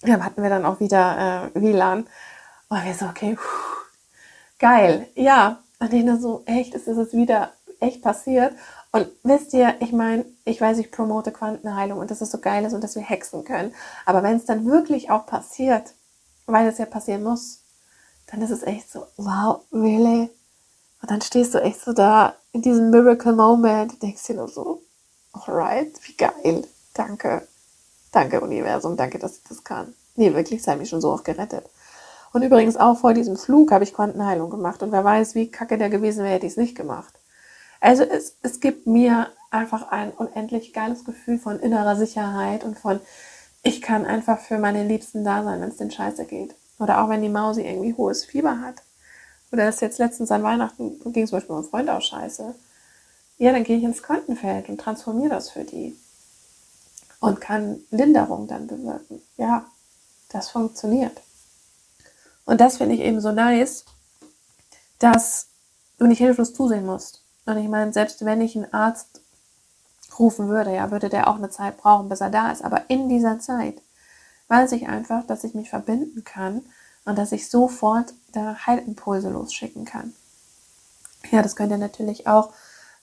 [0.05, 2.07] ja, hatten wir dann auch wieder äh, WLAN.
[2.69, 3.77] Und wir so, okay, pff,
[4.59, 5.59] geil, ja.
[5.81, 8.53] Und ich so, echt, ist es wieder echt passiert.
[8.91, 12.65] Und wisst ihr, ich meine, ich weiß, ich promote Quantenheilung und dass es so geil
[12.65, 13.75] ist und dass wir hexen können.
[14.07, 15.95] Aber wenn es dann wirklich auch passiert,
[16.47, 17.61] weil es ja passieren muss,
[18.27, 20.31] dann ist es echt so, wow, really?
[21.03, 24.83] Und dann stehst du echt so da in diesem Miracle Moment, denkst dir nur so,
[25.33, 27.47] alright, wie geil, danke.
[28.11, 29.95] Danke Universum, danke, dass ich das kann.
[30.17, 31.69] Nee, wirklich, sei mich schon so oft gerettet.
[32.33, 35.79] Und übrigens auch vor diesem Flug habe ich Quantenheilung gemacht und wer weiß, wie kacke
[35.79, 37.18] der gewesen wäre, hätte ich es nicht gemacht.
[37.81, 43.01] Also es, es gibt mir einfach ein unendlich geiles Gefühl von innerer Sicherheit und von,
[43.63, 46.55] ich kann einfach für meine Liebsten da sein, wenn es den Scheiße geht.
[46.79, 48.83] Oder auch wenn die Mausi irgendwie hohes Fieber hat.
[49.51, 52.55] Oder das jetzt letztens an Weihnachten ging zum Beispiel meinem Freund auch scheiße.
[53.39, 55.97] Ja, dann gehe ich ins Quantenfeld und transformiere das für die.
[57.21, 59.23] Und kann Linderung dann bewirken.
[59.37, 59.67] Ja,
[60.29, 61.21] das funktioniert.
[62.45, 63.85] Und das finde ich eben so nice,
[64.99, 65.49] dass
[65.99, 67.23] du nicht hilflos zusehen musst.
[67.49, 69.23] Und ich meine, selbst wenn ich einen Arzt
[70.19, 72.63] rufen würde, ja, würde der auch eine Zeit brauchen, bis er da ist.
[72.63, 73.81] Aber in dieser Zeit
[74.49, 76.61] weiß ich einfach, dass ich mich verbinden kann
[77.07, 80.13] und dass ich sofort da Heilimpulse losschicken kann.
[81.31, 82.51] Ja, das könnt ihr natürlich auch.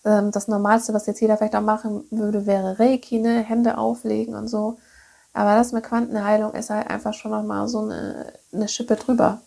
[0.03, 3.41] Ähm, das Normalste, was jetzt jeder vielleicht auch machen würde, wäre Reiki, ne?
[3.41, 4.77] Hände auflegen und so.
[5.33, 9.41] Aber das mit Quantenheilung ist halt einfach schon nochmal so eine, eine Schippe drüber.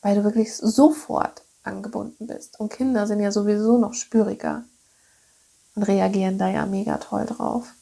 [0.00, 2.58] Weil du wirklich sofort angebunden bist.
[2.60, 4.64] Und Kinder sind ja sowieso noch spüriger
[5.74, 7.72] und reagieren da ja mega toll drauf.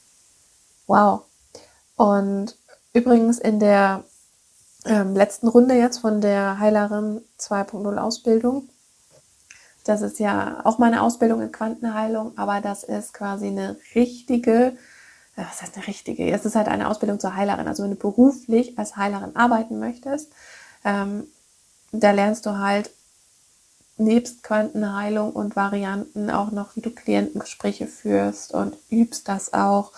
[0.87, 1.23] Wow.
[1.95, 2.55] Und
[2.93, 4.03] übrigens in der
[4.85, 8.69] ähm, letzten Runde jetzt von der Heilerin 2.0 Ausbildung,
[9.83, 14.73] das ist ja auch meine Ausbildung in Quantenheilung, aber das ist quasi eine richtige,
[15.35, 16.29] äh, was heißt eine richtige?
[16.29, 17.67] Es ist halt eine Ausbildung zur Heilerin.
[17.67, 20.31] Also wenn du beruflich als Heilerin arbeiten möchtest,
[20.83, 21.27] ähm,
[21.91, 22.91] da lernst du halt
[23.97, 29.91] nebst Quantenheilung und Varianten auch noch, wie du Klientengespräche führst und übst das auch.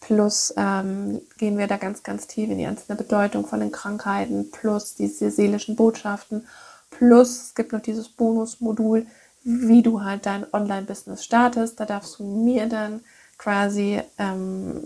[0.00, 4.50] Plus ähm, gehen wir da ganz, ganz tief in die einzelne Bedeutung von den Krankheiten,
[4.50, 6.46] plus diese seelischen Botschaften,
[6.90, 9.06] plus es gibt noch dieses Bonusmodul,
[9.42, 11.80] wie du halt dein Online-Business startest.
[11.80, 13.00] Da darfst du mir dann
[13.38, 14.82] quasi ähm,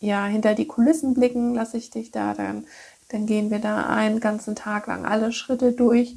[0.00, 2.66] ja hinter die Kulissen blicken, lasse ich dich da dann.
[3.10, 6.16] Dann gehen wir da einen ganzen Tag lang alle Schritte durch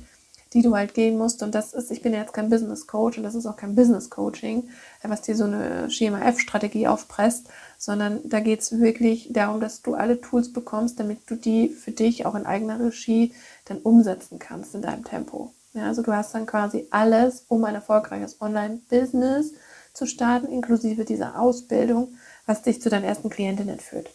[0.54, 1.44] die du halt gehen musst.
[1.44, 3.76] Und das ist, ich bin ja jetzt kein Business Coach und das ist auch kein
[3.76, 4.70] Business Coaching,
[5.04, 9.94] was dir so eine Schema F-Strategie aufpresst, sondern da geht es wirklich darum, dass du
[9.94, 13.34] alle Tools bekommst, damit du die für dich auch in eigener Regie
[13.66, 15.54] dann umsetzen kannst in deinem Tempo.
[15.74, 19.54] Ja, also du hast dann quasi alles, um ein erfolgreiches Online-Business
[19.94, 22.16] zu starten, inklusive dieser Ausbildung,
[22.48, 24.10] was dich zu deinen ersten Klientinnen führt.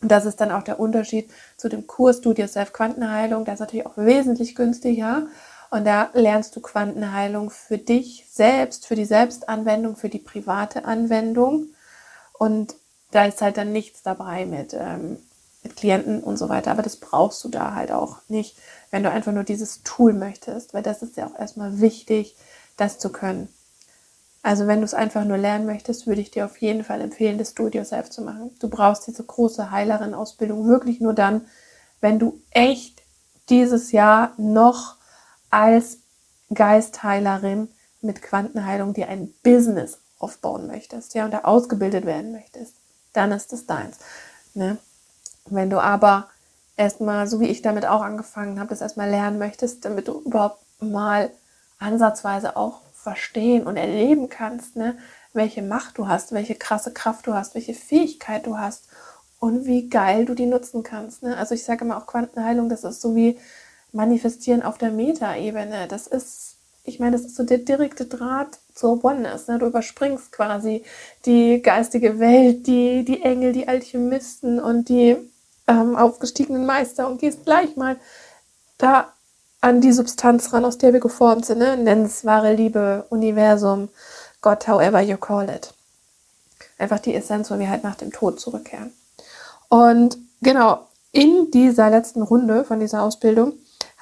[0.00, 3.44] Und das ist dann auch der Unterschied zu dem Kurs Do Yourself Quantenheilung.
[3.44, 5.28] Der ist natürlich auch wesentlich günstiger
[5.72, 11.68] und da lernst du Quantenheilung für dich selbst, für die Selbstanwendung, für die private Anwendung.
[12.34, 12.74] Und
[13.10, 15.16] da ist halt dann nichts dabei mit, ähm,
[15.62, 16.72] mit Klienten und so weiter.
[16.72, 18.58] Aber das brauchst du da halt auch nicht,
[18.90, 22.36] wenn du einfach nur dieses Tool möchtest, weil das ist ja auch erstmal wichtig,
[22.76, 23.48] das zu können.
[24.42, 27.38] Also wenn du es einfach nur lernen möchtest, würde ich dir auf jeden Fall empfehlen,
[27.38, 28.50] das Studio selbst zu machen.
[28.60, 31.46] Du brauchst diese große Heilerin-Ausbildung wirklich nur dann,
[32.02, 33.00] wenn du echt
[33.48, 34.96] dieses Jahr noch
[35.52, 35.98] als
[36.52, 37.68] Geistheilerin
[38.00, 42.74] mit Quantenheilung dir ein Business aufbauen möchtest, ja, und da ausgebildet werden möchtest,
[43.12, 43.98] dann ist es deins.
[44.54, 44.78] Ne?
[45.46, 46.28] Wenn du aber
[46.76, 50.64] erstmal, so wie ich damit auch angefangen habe, das erstmal lernen möchtest, damit du überhaupt
[50.80, 51.30] mal
[51.78, 54.96] ansatzweise auch verstehen und erleben kannst, ne,
[55.32, 58.84] welche Macht du hast, welche krasse Kraft du hast, welche Fähigkeit du hast
[59.38, 61.22] und wie geil du die nutzen kannst.
[61.22, 61.36] Ne?
[61.36, 63.38] Also ich sage immer auch Quantenheilung, das ist so wie
[63.92, 65.86] manifestieren auf der Metaebene.
[65.88, 69.48] Das ist, ich meine, das ist so der direkte Draht zur Oneness.
[69.48, 69.58] Ne?
[69.58, 70.82] Du überspringst quasi
[71.26, 75.16] die geistige Welt, die, die Engel, die Alchemisten und die
[75.68, 77.96] ähm, aufgestiegenen Meister und gehst gleich mal
[78.78, 79.12] da
[79.60, 81.58] an die Substanz ran, aus der wir geformt sind.
[81.58, 81.76] Ne?
[81.76, 83.88] Nenn es wahre Liebe, Universum,
[84.40, 85.72] Gott, however you call it.
[86.78, 88.92] Einfach die Essenz, wo wir halt nach dem Tod zurückkehren.
[89.68, 93.52] Und genau, in dieser letzten Runde von dieser Ausbildung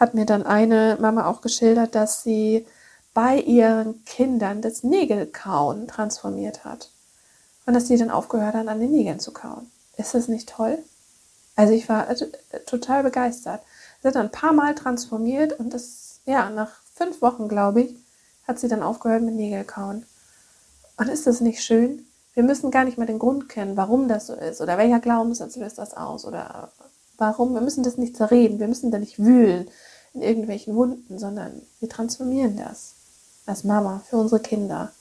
[0.01, 2.67] hat mir dann eine Mama auch geschildert, dass sie
[3.13, 6.91] bei ihren Kindern das Nägelkauen transformiert hat.
[7.67, 9.71] Und dass sie dann aufgehört hat, an den Nägeln zu kauen.
[9.99, 10.79] Ist das nicht toll?
[11.55, 12.17] Also ich war äh,
[12.67, 13.61] total begeistert.
[14.01, 17.97] Sie hat dann ein paar Mal transformiert und das, ja, nach fünf Wochen, glaube ich,
[18.49, 20.07] hat sie dann aufgehört mit Nägelkauen.
[20.97, 22.07] Und ist das nicht schön?
[22.33, 25.57] Wir müssen gar nicht mal den Grund kennen, warum das so ist oder welcher Glaubenssatz
[25.57, 26.71] löst das aus oder
[27.19, 27.53] warum.
[27.53, 29.69] Wir müssen das nicht zerreden, wir müssen da nicht wühlen
[30.15, 32.95] in irgendwelchen Wunden, sondern wir transformieren das
[33.47, 34.93] als Mama für unsere Kinder.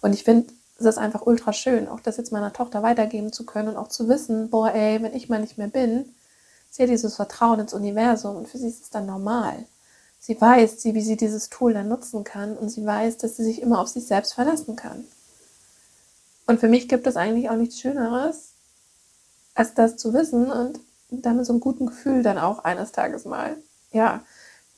[0.00, 3.46] Und ich finde, es ist einfach ultra schön, auch das jetzt meiner Tochter weitergeben zu
[3.46, 6.12] können und auch zu wissen, boah, ey, wenn ich mal nicht mehr bin,
[6.70, 9.64] sie hat dieses Vertrauen ins Universum und für sie ist es dann normal.
[10.18, 13.60] Sie weiß, wie sie dieses Tool dann nutzen kann und sie weiß, dass sie sich
[13.60, 15.04] immer auf sich selbst verlassen kann.
[16.46, 18.50] Und für mich gibt es eigentlich auch nichts Schöneres,
[19.54, 20.80] als das zu wissen und
[21.20, 23.56] dann mit so einem guten Gefühl dann auch eines Tages mal,
[23.92, 24.22] ja,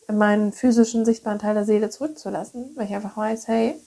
[0.08, 3.80] meinen physischen, sichtbaren Teil der Seele zurückzulassen, weil ich einfach weiß, hey,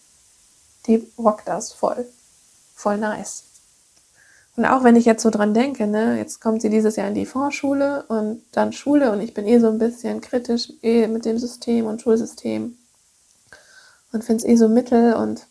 [0.87, 2.07] die rockt das voll.
[2.73, 3.43] Voll nice.
[4.55, 7.13] Und auch wenn ich jetzt so dran denke, ne, jetzt kommt sie dieses Jahr in
[7.13, 11.25] die Vorschule und dann Schule und ich bin eh so ein bisschen kritisch eh mit
[11.25, 12.75] dem System und Schulsystem
[14.11, 15.45] und finde es eh so mittel und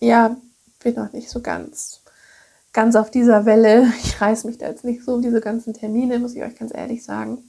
[0.00, 0.36] ja,
[0.80, 2.00] bin noch nicht so ganz
[2.76, 3.90] ganz auf dieser Welle.
[4.04, 6.72] Ich reiß mich da jetzt nicht so um diese ganzen Termine, muss ich euch ganz
[6.72, 7.42] ehrlich sagen.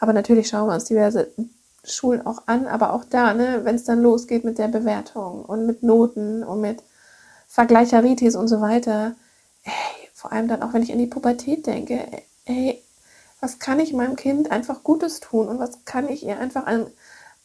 [0.00, 1.30] Aber natürlich schauen wir uns diverse
[1.84, 5.66] Schulen auch an, aber auch da, ne, wenn es dann losgeht mit der Bewertung und
[5.66, 6.82] mit Noten und mit
[7.46, 9.14] Vergleicheritis und so weiter.
[9.64, 12.06] Ey, vor allem dann auch, wenn ich an die Pubertät denke.
[12.46, 12.82] Ey,
[13.40, 16.86] was kann ich meinem Kind einfach Gutes tun und was kann ich ihr einfach ein,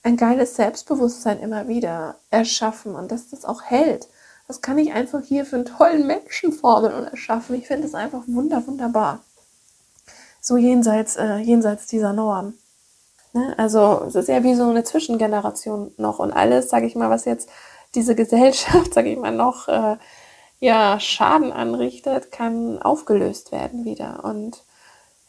[0.03, 4.07] ein geiles Selbstbewusstsein immer wieder erschaffen und dass das auch hält.
[4.47, 7.55] Was kann ich einfach hier für einen tollen Menschen formen und erschaffen?
[7.55, 9.21] Ich finde es einfach wunder, wunderbar.
[10.41, 12.53] So jenseits, äh, jenseits dieser Norm.
[13.33, 13.55] Ne?
[13.57, 17.25] Also es ist ja wie so eine Zwischengeneration noch und alles, sage ich mal, was
[17.25, 17.49] jetzt
[17.95, 19.97] diese Gesellschaft, sage ich mal, noch äh,
[20.59, 24.23] ja, Schaden anrichtet, kann aufgelöst werden wieder.
[24.23, 24.63] Und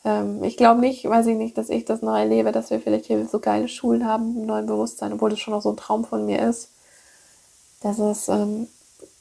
[0.04, 3.06] ähm, ich glaube nicht, weiß ich nicht, dass ich das noch erlebe, dass wir vielleicht
[3.06, 6.04] hier so geile Schulen haben im neuen Bewusstsein, obwohl das schon noch so ein Traum
[6.04, 6.70] von mir ist,
[7.82, 8.68] dass es ähm,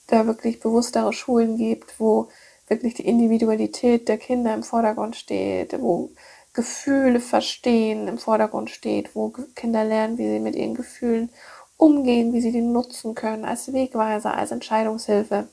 [0.07, 2.29] da wirklich bewusstere Schulen gibt, wo
[2.67, 6.11] wirklich die Individualität der Kinder im Vordergrund steht, wo
[6.53, 11.29] Gefühle verstehen im Vordergrund steht, wo Kinder lernen, wie sie mit ihren Gefühlen
[11.77, 15.47] umgehen, wie sie die nutzen können als Wegweiser, als Entscheidungshilfe.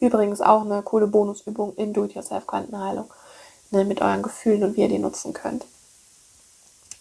[0.00, 3.12] Übrigens auch eine coole Bonusübung in Do-it-yourself-Quantenheilung
[3.70, 5.66] ne, mit euren Gefühlen und wie ihr die nutzen könnt.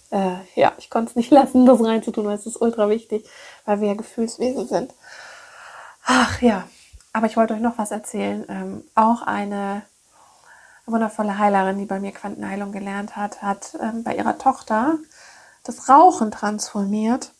[0.09, 3.29] Äh, ja, ich konnte es nicht lassen, das reinzutun, weil es ist ultra wichtig,
[3.65, 4.93] weil wir ja Gefühlswesen sind.
[6.09, 6.63] Ach ja,
[7.11, 8.45] aber ich wollte euch noch was erzählen.
[8.47, 9.81] Ähm, auch eine
[10.85, 14.97] wundervolle Heilerin, die bei mir Quantenheilung gelernt hat, hat ähm, bei ihrer Tochter
[15.65, 17.33] das Rauchen transformiert.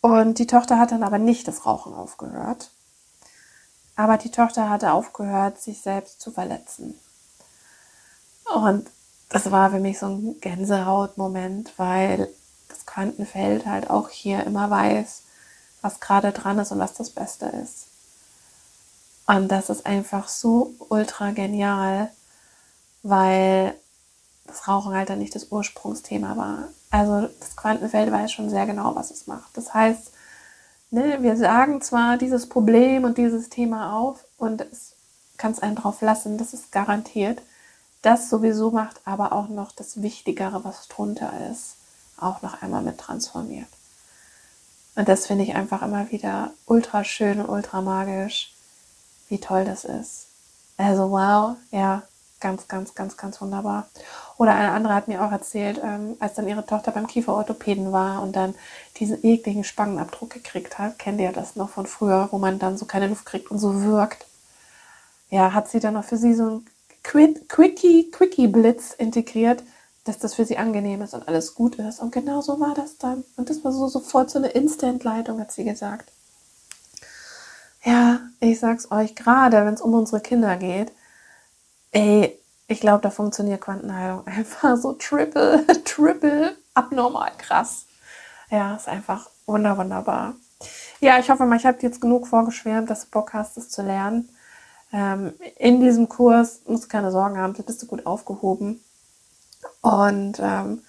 [0.00, 2.70] Und die Tochter hat dann aber nicht das Rauchen aufgehört.
[3.96, 6.98] Aber die Tochter hatte aufgehört, sich selbst zu verletzen.
[8.54, 8.88] Und
[9.28, 12.30] das war für mich so ein Gänsehautmoment, weil
[12.68, 15.24] das Quantenfeld halt auch hier immer weiß,
[15.84, 17.88] was gerade dran ist und was das Beste ist.
[19.26, 22.10] Und das ist einfach so ultra genial,
[23.02, 23.74] weil
[24.46, 26.68] das Rauchen halt dann nicht das Ursprungsthema war.
[26.90, 29.54] Also das Quantenfeld weiß schon sehr genau, was es macht.
[29.58, 30.10] Das heißt,
[30.90, 34.94] ne, wir sagen zwar dieses Problem und dieses Thema auf und es
[35.36, 37.42] kann es einen drauf lassen, das ist garantiert.
[38.00, 41.76] Das sowieso macht aber auch noch das Wichtigere, was drunter ist,
[42.18, 43.68] auch noch einmal mit transformiert.
[44.96, 48.52] Und das finde ich einfach immer wieder ultra schön und ultra magisch,
[49.28, 50.26] wie toll das ist.
[50.76, 52.02] Also wow, ja,
[52.40, 53.88] ganz, ganz, ganz, ganz wunderbar.
[54.36, 58.22] Oder eine andere hat mir auch erzählt, ähm, als dann ihre Tochter beim Kieferorthopäden war
[58.22, 58.54] und dann
[58.98, 60.98] diesen ekligen Spangenabdruck gekriegt hat.
[60.98, 63.82] Kennt ihr das noch von früher, wo man dann so keine Luft kriegt und so
[63.82, 64.26] wirkt?
[65.30, 66.66] Ja, hat sie dann noch für sie so ein
[67.02, 69.62] Quickie, Quickie Blitz integriert,
[70.04, 72.00] dass das für sie angenehm ist und alles gut ist.
[72.00, 73.24] Und genau so war das dann.
[73.36, 76.10] Und das war so sofort so eine Instant-Leitung, hat sie gesagt.
[77.82, 80.92] Ja, ich sag's euch, gerade wenn es um unsere Kinder geht,
[81.94, 82.36] Ey,
[82.66, 87.86] ich glaube, da funktioniert Quantenheilung einfach so triple, triple abnormal krass.
[88.50, 90.34] Ja, ist einfach wunder, wunderbar.
[91.00, 93.82] Ja, ich hoffe mal, ich habe jetzt genug vorgeschwärmt, dass du Bock hast, es zu
[93.82, 94.28] lernen.
[94.92, 98.80] Ähm, in diesem Kurs musst du keine Sorgen haben, da bist du gut aufgehoben.
[99.80, 100.82] Und ähm,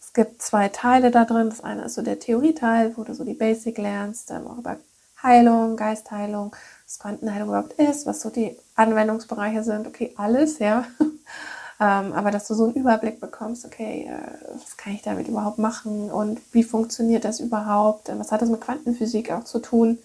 [0.00, 1.50] es gibt zwei Teile da drin.
[1.50, 4.76] Das eine ist so der Theorieteil, wo du so die Basic lernst, ähm, auch über
[5.22, 10.86] Heilung, Geistheilung, was Quantenheilung überhaupt ist, was so die Anwendungsbereiche sind, okay, alles, ja.
[11.80, 15.58] ähm, aber dass du so einen Überblick bekommst, okay, äh, was kann ich damit überhaupt
[15.58, 18.10] machen und wie funktioniert das überhaupt?
[18.16, 19.98] Was hat das mit Quantenphysik auch zu tun?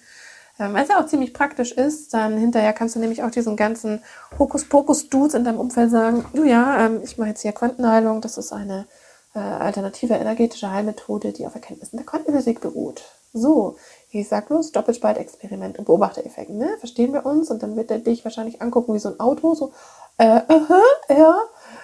[0.60, 4.04] Ähm, es ja auch ziemlich praktisch ist, dann hinterher kannst du nämlich auch diesen ganzen
[4.38, 8.54] Hokuspokus-Dudes in deinem Umfeld sagen, du ja, ähm, ich mache jetzt hier Quantenheilung, das ist
[8.54, 8.88] eine
[9.34, 13.04] äh, alternative energetische Heilmethode, die auf Erkenntnissen der Quantenphysik beruht.
[13.34, 13.78] So,
[14.12, 16.70] ich sag bloß Doppelspaltexperiment und Beobachtereffekt, ne?
[16.78, 17.50] Verstehen wir uns?
[17.50, 19.72] Und dann wird er dich wahrscheinlich angucken wie so ein Auto, so,
[20.20, 21.36] äh, aha, ja,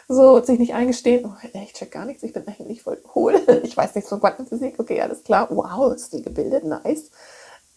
[0.08, 3.75] so, sich nicht eingestehen, oh, ich check gar nichts, ich bin eigentlich voll hohl, ich
[3.75, 7.10] weiß nichts von Quantenphysik, okay, alles klar, wow, ist die gebildet, nice.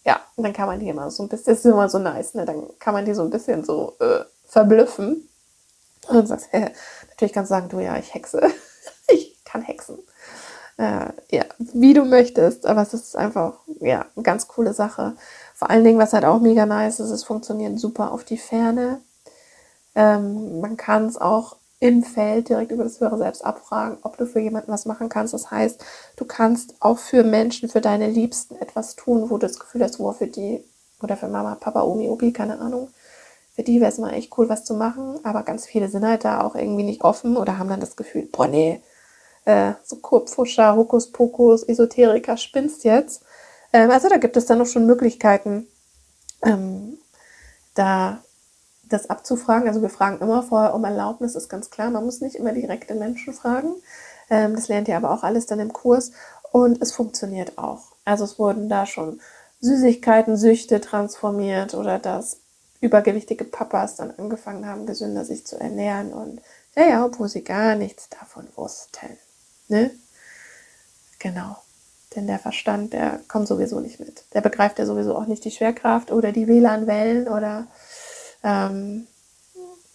[0.04, 2.44] Ja, dann kann man die immer so ein bisschen, das ist immer so nice, ne?
[2.44, 5.28] Dann kann man die so ein bisschen so äh, verblüffen.
[6.08, 6.70] Und dann sagst, äh,
[7.10, 8.40] natürlich kannst du sagen, du ja, ich hexe,
[9.08, 9.98] ich kann hexen
[10.78, 12.66] äh, ja, wie du möchtest.
[12.66, 15.14] Aber es ist einfach, ja, eine ganz coole Sache.
[15.54, 19.00] Vor allen Dingen, was halt auch mega nice ist, es funktioniert super auf die Ferne.
[19.94, 24.24] Ähm, man kann es auch im Feld direkt über das höhere Selbst abfragen, ob du
[24.24, 25.34] für jemanden was machen kannst.
[25.34, 29.58] Das heißt, du kannst auch für Menschen, für deine Liebsten etwas tun, wo du das
[29.58, 30.62] Gefühl hast, wo für die
[31.02, 32.90] oder für Mama, Papa, Omi, Opi, keine Ahnung.
[33.56, 36.24] Für die wäre es mal echt cool, was zu machen, aber ganz viele sind halt
[36.24, 38.80] da auch irgendwie nicht offen oder haben dann das Gefühl, boah, nee,
[39.44, 43.24] äh, so Kurpfuscher, Hokuspokus, Esoteriker, spinnst jetzt.
[43.72, 45.66] Ähm, also da gibt es dann noch schon Möglichkeiten,
[46.44, 46.98] ähm,
[47.74, 48.22] da
[48.92, 49.68] das abzufragen.
[49.68, 51.90] Also wir fragen immer vorher um Erlaubnis, ist ganz klar.
[51.90, 53.74] Man muss nicht immer direkt den Menschen fragen.
[54.30, 56.12] Ähm, das lernt ihr aber auch alles dann im Kurs.
[56.52, 57.92] Und es funktioniert auch.
[58.04, 59.20] Also es wurden da schon
[59.60, 62.38] Süßigkeiten, Süchte transformiert oder das
[62.80, 66.40] übergewichtige Papas dann angefangen haben, gesünder sich zu ernähren und
[66.74, 69.18] ja, ja, obwohl sie gar nichts davon wussten.
[69.68, 69.90] Ne?
[71.20, 71.56] Genau.
[72.16, 74.24] Denn der Verstand, der kommt sowieso nicht mit.
[74.34, 77.68] Der begreift ja sowieso auch nicht die Schwerkraft oder die WLAN-Wellen oder
[78.42, 79.06] ähm,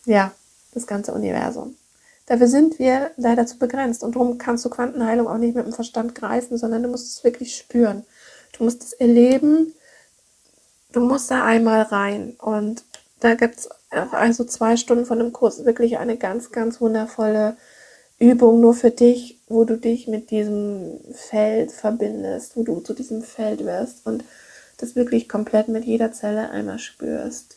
[0.05, 0.31] ja,
[0.73, 1.75] das ganze Universum.
[2.27, 4.03] Dafür sind wir leider zu begrenzt.
[4.03, 7.23] Und darum kannst du Quantenheilung auch nicht mit dem Verstand greifen, sondern du musst es
[7.23, 8.05] wirklich spüren.
[8.57, 9.73] Du musst es erleben,
[10.91, 12.35] du musst da einmal rein.
[12.39, 12.83] Und
[13.19, 13.69] da gibt es
[14.11, 15.63] also zwei Stunden von dem Kurs.
[15.63, 17.55] Wirklich eine ganz, ganz wundervolle
[18.19, 23.21] Übung nur für dich, wo du dich mit diesem Feld verbindest, wo du zu diesem
[23.21, 24.23] Feld wirst und
[24.77, 27.56] das wirklich komplett mit jeder Zelle einmal spürst,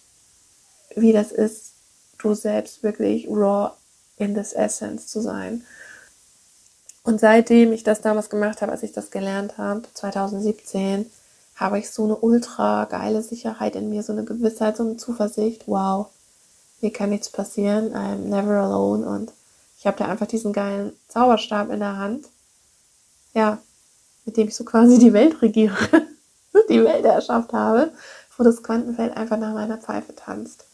[0.94, 1.72] wie das ist,
[2.18, 3.72] du selbst wirklich raw
[4.16, 5.64] in this essence zu sein.
[7.02, 11.10] Und seitdem ich das damals gemacht habe, als ich das gelernt habe, 2017,
[11.56, 15.64] habe ich so eine ultra geile Sicherheit in mir, so eine Gewissheit, so eine Zuversicht.
[15.66, 16.08] Wow,
[16.80, 19.32] mir kann nichts passieren, I'm never alone und
[19.78, 22.26] ich habe da einfach diesen geilen Zauberstab in der Hand.
[23.34, 23.58] Ja,
[24.24, 25.76] mit dem ich so quasi die Welt regiere,
[26.68, 27.92] die Welt erschafft habe,
[28.36, 30.64] wo das Quantenfeld einfach nach meiner Pfeife tanzt.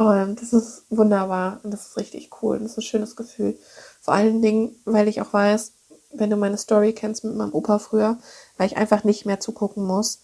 [0.00, 3.58] Und das ist wunderbar und das ist richtig cool und das ist ein schönes Gefühl.
[4.00, 5.72] Vor allen Dingen, weil ich auch weiß,
[6.14, 8.16] wenn du meine Story kennst mit meinem Opa früher,
[8.56, 10.22] weil ich einfach nicht mehr zugucken muss.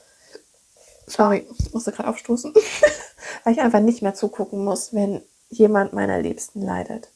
[1.06, 2.54] Sorry, musste gerade aufstoßen.
[3.44, 5.20] weil ich einfach nicht mehr zugucken muss, wenn
[5.50, 7.10] jemand meiner Liebsten leidet.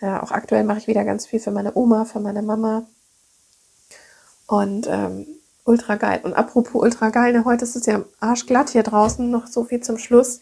[0.00, 2.88] Ja, auch aktuell mache ich wieder ganz viel für meine Oma, für meine Mama.
[4.48, 5.28] Und ähm,
[5.62, 6.22] ultra geil.
[6.24, 9.78] Und apropos ultra geil, ne, heute ist es ja arschglatt hier draußen, noch so viel
[9.78, 10.40] zum Schluss.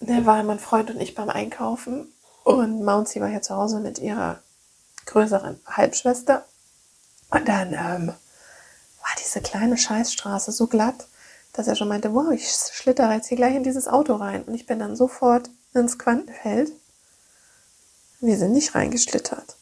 [0.00, 2.12] Da waren mein Freund und ich beim Einkaufen
[2.44, 4.40] und Mouncy war hier zu Hause mit ihrer
[5.06, 6.44] größeren Halbschwester.
[7.30, 11.08] Und dann ähm, war diese kleine Scheißstraße so glatt,
[11.52, 14.44] dass er schon meinte, wow, ich schlitter jetzt hier gleich in dieses Auto rein.
[14.44, 16.72] Und ich bin dann sofort ins Quantenfeld.
[18.20, 19.56] Wir sind nicht reingeschlittert.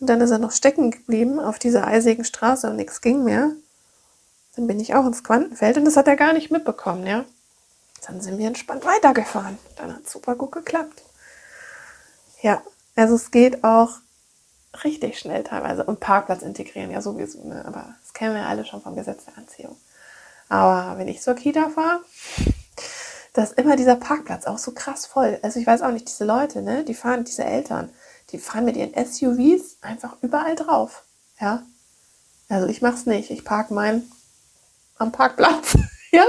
[0.00, 3.52] Und dann ist er noch stecken geblieben auf dieser eisigen Straße und nichts ging mehr.
[4.56, 7.24] Dann bin ich auch ins Quantenfeld und das hat er gar nicht mitbekommen, ja.
[8.06, 9.58] Dann sind wir entspannt weitergefahren.
[9.76, 11.02] Dann hat super gut geklappt.
[12.42, 12.62] Ja,
[12.96, 13.90] also es geht auch
[14.84, 15.84] richtig schnell teilweise.
[15.84, 17.64] Und Parkplatz integrieren, ja sowieso, ne?
[17.66, 19.76] aber das kennen wir alle schon vom Gesetz der Anziehung.
[20.48, 22.00] Aber wenn ich zur Kita fahre,
[23.32, 25.38] da ist immer dieser Parkplatz auch so krass voll.
[25.42, 27.90] Also ich weiß auch nicht, diese Leute, ne, die fahren, diese Eltern,
[28.30, 31.04] die fahren mit ihren SUVs einfach überall drauf.
[31.40, 31.62] Ja.
[32.48, 33.30] Also ich mach's nicht.
[33.30, 34.10] Ich park meinen
[34.98, 35.78] am Parkplatz.
[36.10, 36.24] ja.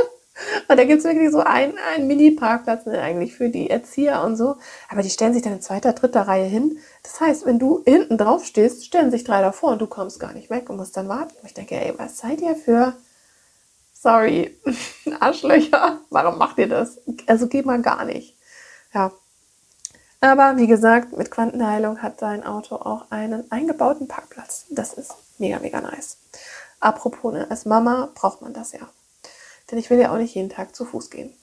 [0.68, 4.36] Und da gibt es wirklich so einen, einen Mini-Parkplatz ne, eigentlich für die Erzieher und
[4.36, 4.58] so.
[4.90, 6.78] Aber die stellen sich dann in zweiter, dritter Reihe hin.
[7.04, 10.34] Das heißt, wenn du hinten drauf stehst, stellen sich drei davor und du kommst gar
[10.34, 11.36] nicht weg und musst dann warten.
[11.42, 12.94] Und ich denke, ey, was seid ihr für,
[13.94, 14.58] sorry,
[15.20, 16.00] Arschlöcher?
[16.10, 17.00] Warum macht ihr das?
[17.28, 18.36] Also geht mal gar nicht.
[18.94, 19.12] Ja.
[20.24, 24.66] Aber wie gesagt, mit Quantenheilung hat dein Auto auch einen eingebauten Parkplatz.
[24.70, 26.18] Das ist mega, mega nice.
[26.80, 28.88] Apropos, ne, als Mama braucht man das ja.
[29.72, 31.34] Denn ich will ja auch nicht jeden Tag zu Fuß gehen.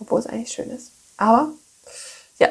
[0.00, 0.92] Obwohl es eigentlich schön ist.
[1.16, 1.52] Aber
[2.38, 2.48] ja,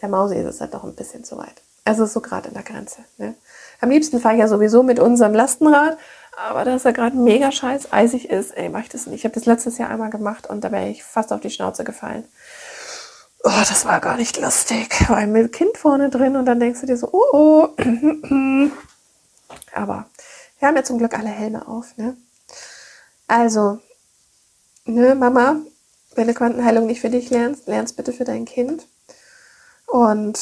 [0.00, 1.62] der Mausi ist es halt doch ein bisschen zu weit.
[1.84, 3.04] Also so gerade in der Grenze.
[3.18, 3.34] Ne?
[3.80, 5.98] Am liebsten fahre ich ja sowieso mit unserem Lastenrad,
[6.36, 9.20] aber da es ja gerade mega scheiß eisig ist, ey, mach ich das nicht.
[9.20, 11.84] Ich habe das letztes Jahr einmal gemacht und da wäre ich fast auf die Schnauze
[11.84, 12.24] gefallen.
[13.42, 15.08] Oh, das war gar nicht lustig.
[15.08, 17.68] War ein Kind vorne drin und dann denkst du dir so, oh, oh.
[19.74, 20.06] Aber
[20.58, 22.16] wir haben ja zum Glück alle Helme auf, ne?
[23.26, 23.80] Also,
[24.84, 25.56] ne, Mama,
[26.14, 28.86] wenn du Quantenheilung nicht für dich lernst, lernst bitte für dein Kind.
[29.86, 30.38] Und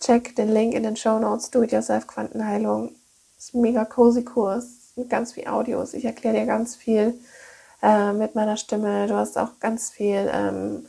[0.00, 2.94] check den Link in den Show Notes, Do It Yourself Quantenheilung.
[3.38, 5.94] Ist ein mega cozy Kurs mit ganz viel Audios.
[5.94, 7.18] Ich erkläre dir ganz viel
[7.82, 9.06] äh, mit meiner Stimme.
[9.06, 10.86] Du hast auch ganz viel ähm,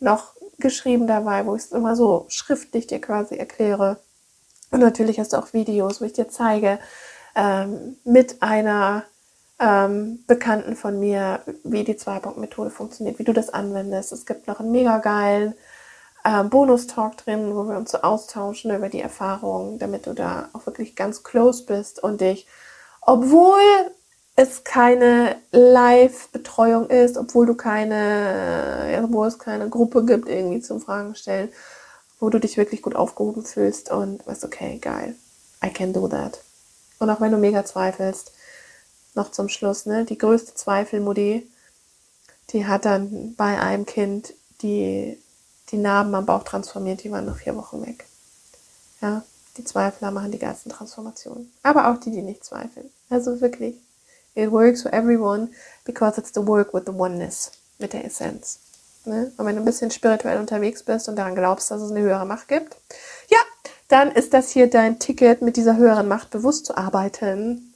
[0.00, 3.98] noch geschrieben dabei, wo ich es immer so schriftlich dir quasi erkläre.
[4.70, 6.78] Und natürlich hast du auch Videos, wo ich dir zeige,
[7.34, 9.04] ähm, mit einer
[9.62, 14.10] ähm, Bekannten von mir, wie die Zwei-Punkt-Methode funktioniert, wie du das anwendest.
[14.12, 15.54] Es gibt noch einen mega geilen
[16.24, 20.66] ähm, Bonus-Talk drin, wo wir uns so austauschen über die Erfahrungen, damit du da auch
[20.66, 22.48] wirklich ganz close bist und dich,
[23.00, 23.60] obwohl
[24.34, 31.14] es keine Live-Betreuung ist, obwohl du keine, obwohl es keine Gruppe gibt, irgendwie zum Fragen
[31.14, 31.50] stellen,
[32.18, 35.14] wo du dich wirklich gut aufgehoben fühlst und weißt, okay, geil,
[35.64, 36.40] I can do that.
[36.98, 38.32] Und auch wenn du mega zweifelst,
[39.14, 40.04] noch zum Schluss, ne?
[40.04, 41.48] Die größte Zweifelmutti,
[42.50, 45.18] die hat dann bei einem Kind die,
[45.70, 48.06] die Narben am Bauch transformiert, die waren nach vier Wochen weg.
[49.00, 49.22] Ja,
[49.56, 51.52] die Zweifler machen die ganzen Transformationen.
[51.62, 52.90] Aber auch die, die nicht zweifeln.
[53.10, 53.76] Also wirklich,
[54.34, 55.50] It works for everyone
[55.84, 58.60] because it's the work with the oneness, mit der Essenz.
[59.04, 59.30] Ne?
[59.36, 62.24] Und wenn du ein bisschen spirituell unterwegs bist und daran glaubst, dass es eine höhere
[62.24, 62.76] Macht gibt,
[63.28, 63.38] ja,
[63.88, 67.71] dann ist das hier dein Ticket, mit dieser höheren Macht bewusst zu arbeiten.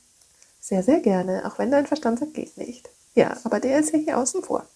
[0.69, 2.91] Sehr, sehr gerne, auch wenn dein Verstand sagt, geht nicht.
[3.15, 4.67] Ja, aber der ist ja hier außen vor.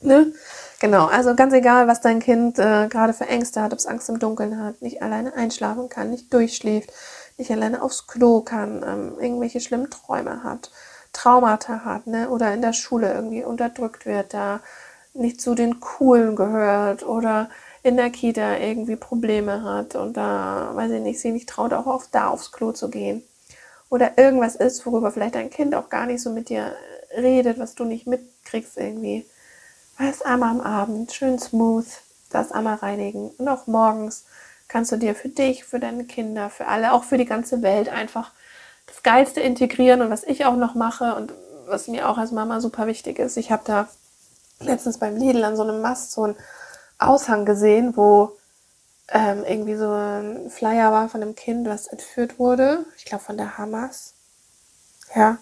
[0.00, 0.32] Ne?
[0.78, 4.08] Genau, also ganz egal, was dein Kind äh, gerade für Ängste hat, ob es Angst
[4.08, 6.92] im Dunkeln hat, nicht alleine einschlafen kann, nicht durchschläft,
[7.36, 10.70] nicht alleine aufs Klo kann, ähm, irgendwelche schlimmen Träume hat,
[11.12, 12.30] Traumata hat, ne?
[12.30, 14.60] oder in der Schule irgendwie unterdrückt wird, da
[15.14, 17.50] nicht zu den Coolen gehört oder
[17.82, 21.88] in der Kita irgendwie Probleme hat und da, weiß ich nicht, sie nicht traut, auch
[21.88, 23.24] auf, da aufs Klo zu gehen.
[23.94, 26.74] Oder irgendwas ist, worüber vielleicht dein Kind auch gar nicht so mit dir
[27.16, 29.24] redet, was du nicht mitkriegst irgendwie
[29.98, 31.86] Erst einmal am Abend, schön smooth,
[32.30, 33.30] das einmal reinigen.
[33.38, 34.24] Und auch morgens
[34.66, 37.88] kannst du dir für dich, für deine Kinder, für alle, auch für die ganze Welt
[37.88, 38.32] einfach
[38.88, 40.02] das Geilste integrieren.
[40.02, 41.32] Und was ich auch noch mache und
[41.66, 43.88] was mir auch als Mama super wichtig ist, ich habe da
[44.58, 46.36] letztens beim Lidl an so einem Mast so einen
[46.98, 48.36] Aushang gesehen, wo
[49.08, 52.86] ähm, irgendwie so ein Flyer war von einem Kind, was entführt wurde.
[52.96, 54.14] Ich glaube von der Hamas.
[55.14, 55.38] Ja.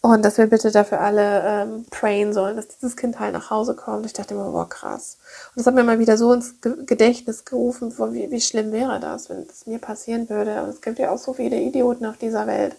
[0.00, 3.74] Und dass wir bitte dafür alle ähm, prayen sollen, dass dieses Kind halt nach Hause
[3.74, 4.06] kommt.
[4.06, 5.18] Ich dachte immer, boah, krass.
[5.48, 9.28] Und das hat mir mal wieder so ins Gedächtnis gerufen, wie, wie schlimm wäre das,
[9.28, 10.62] wenn das mir passieren würde.
[10.62, 12.76] Und es gibt ja auch so viele Idioten auf dieser Welt,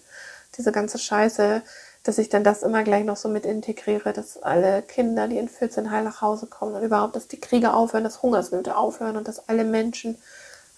[0.57, 1.61] diese ganze Scheiße,
[2.09, 5.47] dass ich dann das immer gleich noch so mit integriere, dass alle Kinder, die in
[5.47, 9.27] 14 heil nach Hause kommen und überhaupt, dass die Kriege aufhören, dass Hungersnöte aufhören und
[9.27, 10.17] dass alle Menschen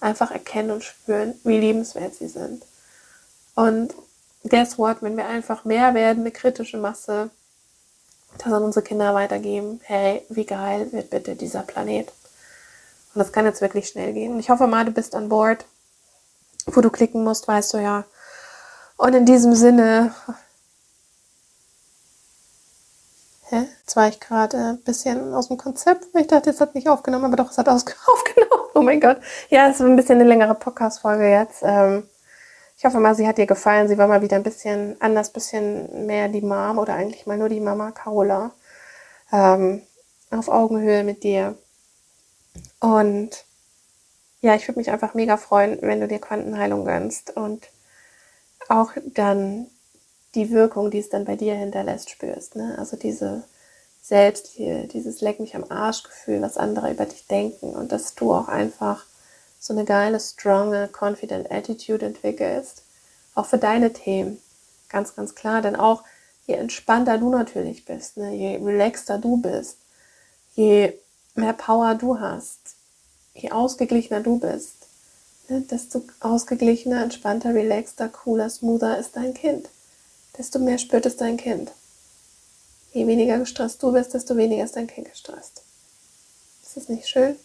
[0.01, 2.65] einfach erkennen und spüren, wie liebenswert sie sind.
[3.55, 3.93] Und
[4.43, 7.29] guess what, wenn wir einfach mehr werden, eine kritische Masse,
[8.37, 12.09] das an unsere Kinder weitergeben, hey, wie geil wird bitte dieser Planet?
[13.13, 14.37] Und das kann jetzt wirklich schnell gehen.
[14.37, 15.63] Ich hoffe mal, du bist an Bord.
[16.65, 18.03] Wo du klicken musst, weißt du ja.
[18.97, 20.13] Und in diesem Sinne,
[23.51, 23.67] hä?
[23.79, 26.07] Jetzt war ich gerade ein bisschen aus dem Konzept.
[26.15, 28.69] Ich dachte, es hat nicht aufgenommen, aber doch, es hat aufgenommen.
[28.73, 29.17] Oh mein Gott.
[29.49, 31.61] Ja, es ist ein bisschen eine längere Podcast-Folge jetzt.
[31.63, 32.03] Ähm,
[32.77, 33.87] ich hoffe mal, sie hat dir gefallen.
[33.87, 37.37] Sie war mal wieder ein bisschen anders, ein bisschen mehr die Mom oder eigentlich mal
[37.37, 38.51] nur die Mama Carola.
[39.31, 39.83] Ähm,
[40.31, 41.57] auf Augenhöhe mit dir.
[42.79, 43.45] Und
[44.41, 47.67] ja, ich würde mich einfach mega freuen, wenn du dir Quantenheilung gönnst und
[48.69, 49.67] auch dann
[50.35, 52.55] die Wirkung, die es dann bei dir hinterlässt, spürst.
[52.55, 52.75] Ne?
[52.77, 53.43] Also diese
[54.01, 58.15] selbst hier, dieses Leck mich am Arsch Gefühl, was andere über dich denken und dass
[58.15, 59.05] du auch einfach
[59.59, 62.83] so eine geile, stronge, confident Attitude entwickelst.
[63.35, 64.41] Auch für deine Themen.
[64.89, 65.61] Ganz, ganz klar.
[65.61, 66.03] Denn auch
[66.47, 69.77] je entspannter du natürlich bist, ne, je relaxter du bist,
[70.55, 70.93] je
[71.35, 72.59] mehr Power du hast,
[73.35, 74.87] je ausgeglichener du bist,
[75.47, 79.69] ne, desto ausgeglichener, entspannter, relaxter, cooler, smoother ist dein Kind.
[80.37, 81.71] Desto mehr spürt es dein Kind.
[82.93, 85.63] Je weniger gestresst du bist, desto weniger ist dein Kind gestresst.
[86.63, 87.35] Ist das nicht schön?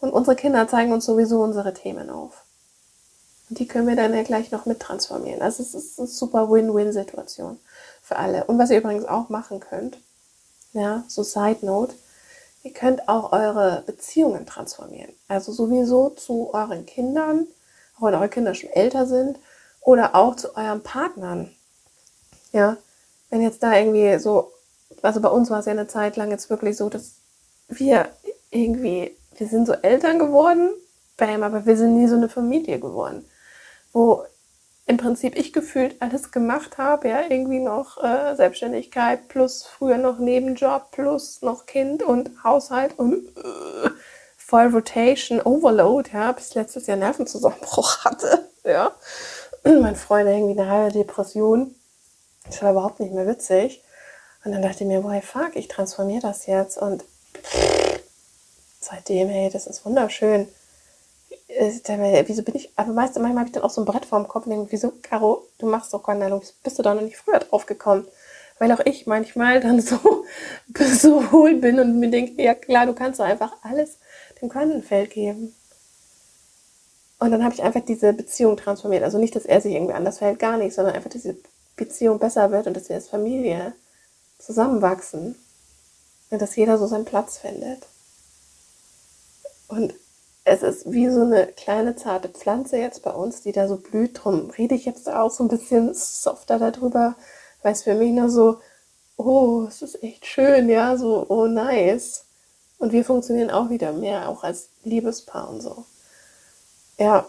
[0.00, 2.44] Und unsere Kinder zeigen uns sowieso unsere Themen auf.
[3.48, 5.42] Und die können wir dann ja gleich noch mit transformieren.
[5.42, 7.58] Also es ist eine super Win-Win-Situation
[8.02, 8.44] für alle.
[8.44, 9.98] Und was ihr übrigens auch machen könnt,
[10.72, 11.94] ja, so Side Note,
[12.62, 15.12] ihr könnt auch eure Beziehungen transformieren.
[15.28, 17.46] Also sowieso zu euren Kindern,
[17.96, 19.38] auch wenn eure Kinder schon älter sind,
[19.80, 21.54] oder auch zu euren Partnern.
[22.52, 22.76] Ja,
[23.30, 24.52] wenn jetzt da irgendwie so,
[25.02, 27.16] also bei uns war es ja eine Zeit lang jetzt wirklich so, dass
[27.68, 28.08] wir
[28.50, 30.70] irgendwie wir sind so Eltern geworden,
[31.16, 33.24] bam, aber wir sind nie so eine Familie geworden,
[33.92, 34.24] wo
[34.86, 40.18] im Prinzip ich gefühlt alles gemacht habe, ja, irgendwie noch äh, Selbstständigkeit plus früher noch
[40.18, 43.90] Nebenjob plus noch Kind und Haushalt und äh,
[44.36, 48.92] voll Rotation, Overload, ja, bis letztes Jahr Nervenzusammenbruch hatte, ja.
[49.64, 51.74] Mein Freund irgendwie eine halbe Depression.
[52.48, 53.82] Das war überhaupt nicht mehr witzig.
[54.44, 57.04] Und dann dachte ich mir, boy, fuck, ich transformiere das jetzt und
[58.80, 60.48] seitdem, hey, das ist wunderschön.
[62.26, 64.46] Wieso bin ich, aber meistens manchmal habe ich dann auch so ein Brett vorm Kopf
[64.46, 67.66] und denke, wieso, Caro, du machst doch Quantenheilung, bist du da noch nicht früher drauf
[67.66, 68.06] gekommen?
[68.58, 70.24] Weil auch ich manchmal dann so,
[70.74, 73.98] so hohl bin und mir denke, ja klar, du kannst doch einfach alles
[74.40, 75.54] dem Quantenfeld geben.
[77.18, 79.02] Und dann habe ich einfach diese Beziehung transformiert.
[79.02, 81.36] Also nicht, dass er sich irgendwie anders verhält, gar nicht, sondern einfach, diese
[81.78, 83.72] Beziehung besser wird und dass wir als Familie
[84.38, 85.36] zusammenwachsen.
[86.30, 87.86] Und dass jeder so seinen Platz findet.
[89.68, 89.94] Und
[90.44, 94.20] es ist wie so eine kleine zarte Pflanze jetzt bei uns, die da so blüht.
[94.22, 97.14] Drum rede ich jetzt auch so ein bisschen softer darüber,
[97.62, 98.60] weil es für mich nur so,
[99.16, 102.24] oh, es ist echt schön, ja, so, oh, nice.
[102.78, 105.84] Und wir funktionieren auch wieder mehr, auch als Liebespaar und so.
[106.98, 107.26] Ja,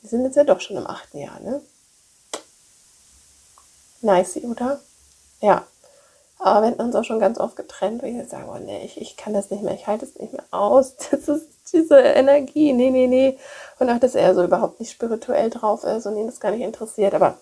[0.00, 1.62] wir sind jetzt ja doch schon im achten Jahr, ne?
[4.00, 4.80] Nice, oder?
[5.40, 5.64] ja.
[6.40, 8.84] Aber wir hatten uns auch schon ganz oft getrennt, weil ich jetzt sage, oh nee,
[8.84, 10.94] ich, ich kann das nicht mehr, ich halte es nicht mehr aus.
[11.10, 13.38] Das ist diese Energie, nee, nee, nee.
[13.78, 16.62] Und auch, dass er so überhaupt nicht spirituell drauf ist und ihn das gar nicht
[16.62, 17.14] interessiert.
[17.14, 17.36] Aber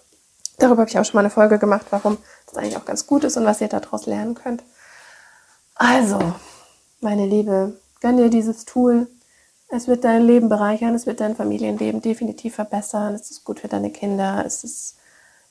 [0.59, 3.25] darüber habe ich auch schon mal eine Folge gemacht, warum das eigentlich auch ganz gut
[3.25, 4.63] ist und was ihr daraus lernen könnt.
[5.75, 6.19] Also,
[7.01, 9.09] meine Liebe, gönn dir dieses Tool.
[9.69, 13.69] Es wird dein Leben bereichern, es wird dein Familienleben definitiv verbessern, es ist gut für
[13.69, 14.97] deine Kinder, es ist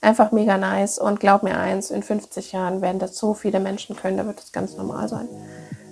[0.01, 3.95] einfach mega nice und glaub mir eins, in 50 Jahren werden das so viele Menschen
[3.95, 5.27] können, da wird es ganz normal sein.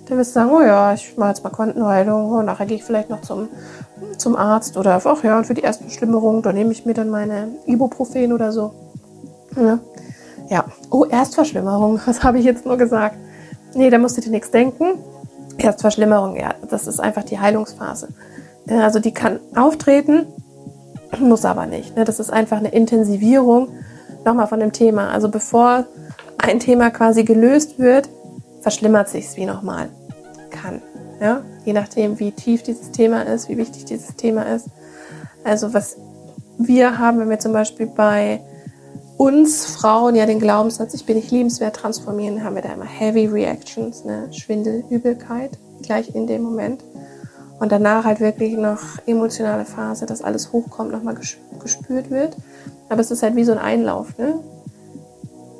[0.06, 2.84] Da wirst du sagen, oh ja, ich mache jetzt mal Kontenheilung, oh, nachher gehe ich
[2.84, 3.48] vielleicht noch zum,
[4.18, 7.08] zum Arzt oder ach ja, und für die erste Verschlimmerung, da nehme ich mir dann
[7.08, 8.74] meine Ibuprofen oder so.
[9.56, 9.78] Ja.
[10.50, 10.64] ja.
[10.90, 13.16] Oh, Erstverschlimmerung, was habe ich jetzt nur gesagt?
[13.74, 14.98] Nee, da musst du dir nichts denken.
[15.56, 18.08] Erstverschlimmerung, ja, das ist einfach die Heilungsphase.
[18.68, 20.26] Also die kann auftreten,
[21.18, 21.96] muss aber nicht.
[21.96, 22.04] Ne?
[22.04, 23.68] Das ist einfach eine Intensivierung
[24.24, 25.10] nochmal von dem Thema.
[25.10, 25.86] Also bevor
[26.38, 28.08] ein Thema quasi gelöst wird,
[28.60, 29.88] verschlimmert sich es wie nochmal.
[30.50, 30.82] Kann.
[31.20, 31.42] Ja?
[31.64, 34.68] Je nachdem, wie tief dieses Thema ist, wie wichtig dieses Thema ist.
[35.44, 35.96] Also was
[36.58, 38.40] wir haben, wenn wir zum Beispiel bei
[39.16, 43.26] uns Frauen ja den Glaubenssatz, ich bin nicht liebenswert transformieren, haben wir da immer Heavy
[43.26, 44.28] Reactions, ne?
[44.32, 45.52] Schwindel, Übelkeit,
[45.82, 46.82] gleich in dem Moment.
[47.60, 52.36] Und danach halt wirklich noch emotionale Phase, dass alles hochkommt, nochmal gespürt wird.
[52.88, 54.40] Aber es ist halt wie so ein Einlauf, ne?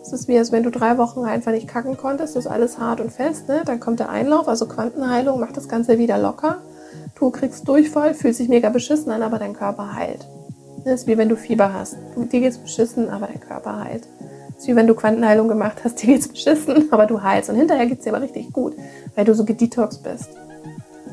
[0.03, 2.79] Es ist wie, als wenn du drei Wochen einfach nicht kacken konntest, das ist alles
[2.79, 3.63] hart und fest, ne?
[3.65, 6.59] Dann kommt der Einlauf, also Quantenheilung, macht das Ganze wieder locker.
[7.15, 10.27] Du kriegst Durchfall, fühlst dich mega beschissen an, aber dein Körper heilt.
[10.85, 11.97] Das ist wie wenn du Fieber hast.
[12.15, 14.07] Du, dir geht's beschissen, aber dein Körper heilt.
[14.49, 17.49] Das ist wie wenn du Quantenheilung gemacht hast, dir geht's beschissen, aber du heilst.
[17.49, 18.75] Und hinterher geht's dir aber richtig gut,
[19.15, 20.29] weil du so gedetox bist.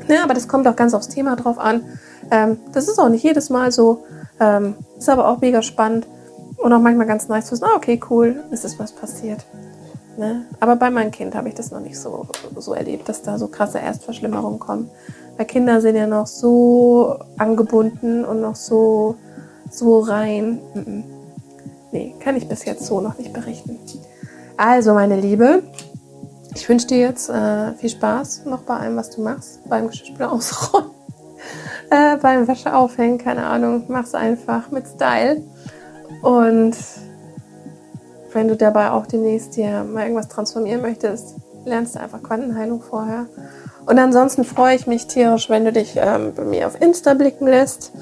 [0.08, 1.84] Ja, aber das kommt auch ganz aufs Thema drauf an.
[2.30, 4.04] Ähm, das ist auch nicht jedes Mal so.
[4.42, 6.06] Ähm, ist aber auch mega spannend
[6.56, 9.44] und auch manchmal ganz nice zu wissen, ah, okay, cool, ist das was passiert.
[10.16, 10.46] Ne?
[10.58, 12.26] Aber bei meinem Kind habe ich das noch nicht so,
[12.56, 14.90] so erlebt, dass da so krasse Erstverschlimmerungen kommen.
[15.36, 19.16] Weil Kinder sind ja noch so angebunden und noch so
[19.70, 20.60] so rein.
[21.92, 23.78] Nee, kann ich bis jetzt so noch nicht berichten.
[24.56, 25.62] Also, meine Liebe,
[26.54, 29.60] ich wünsche dir jetzt äh, viel Spaß noch bei allem, was du machst.
[29.68, 30.90] Beim Geschirrspüler ausrollen,
[31.92, 33.84] äh, beim Wäsche aufhängen, keine Ahnung.
[33.88, 35.42] Mach's einfach mit Style.
[36.22, 36.76] Und
[38.32, 43.26] wenn du dabei auch demnächst dir mal irgendwas transformieren möchtest, lernst du einfach Quantenheilung vorher.
[43.86, 47.46] Und ansonsten freue ich mich tierisch, wenn du dich ähm, bei mir auf Insta blicken
[47.46, 47.92] lässt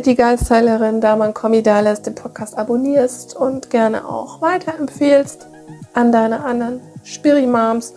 [0.00, 5.46] die Geistheilerin Daman Kommi da lässt, den Podcast abonnierst und gerne auch weiterempfehlst
[5.92, 7.92] an deine anderen Spiri-Moms.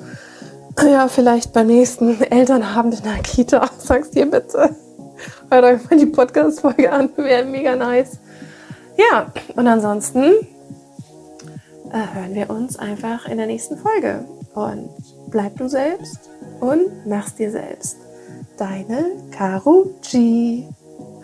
[0.83, 3.69] Ja, vielleicht beim nächsten Elternabend in der Kita.
[3.77, 4.75] Sag's dir bitte.
[5.49, 7.09] Hört euch mal die Podcast-Folge an.
[7.17, 8.19] Wäre mega nice.
[8.97, 10.23] Ja, und ansonsten
[11.91, 14.25] äh, hören wir uns einfach in der nächsten Folge.
[14.53, 14.89] Und
[15.29, 16.29] bleib du selbst
[16.59, 17.97] und mach's dir selbst.
[18.57, 20.63] Deine Caro G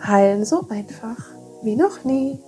[0.04, 1.16] heilen so einfach
[1.62, 2.38] wie noch nie.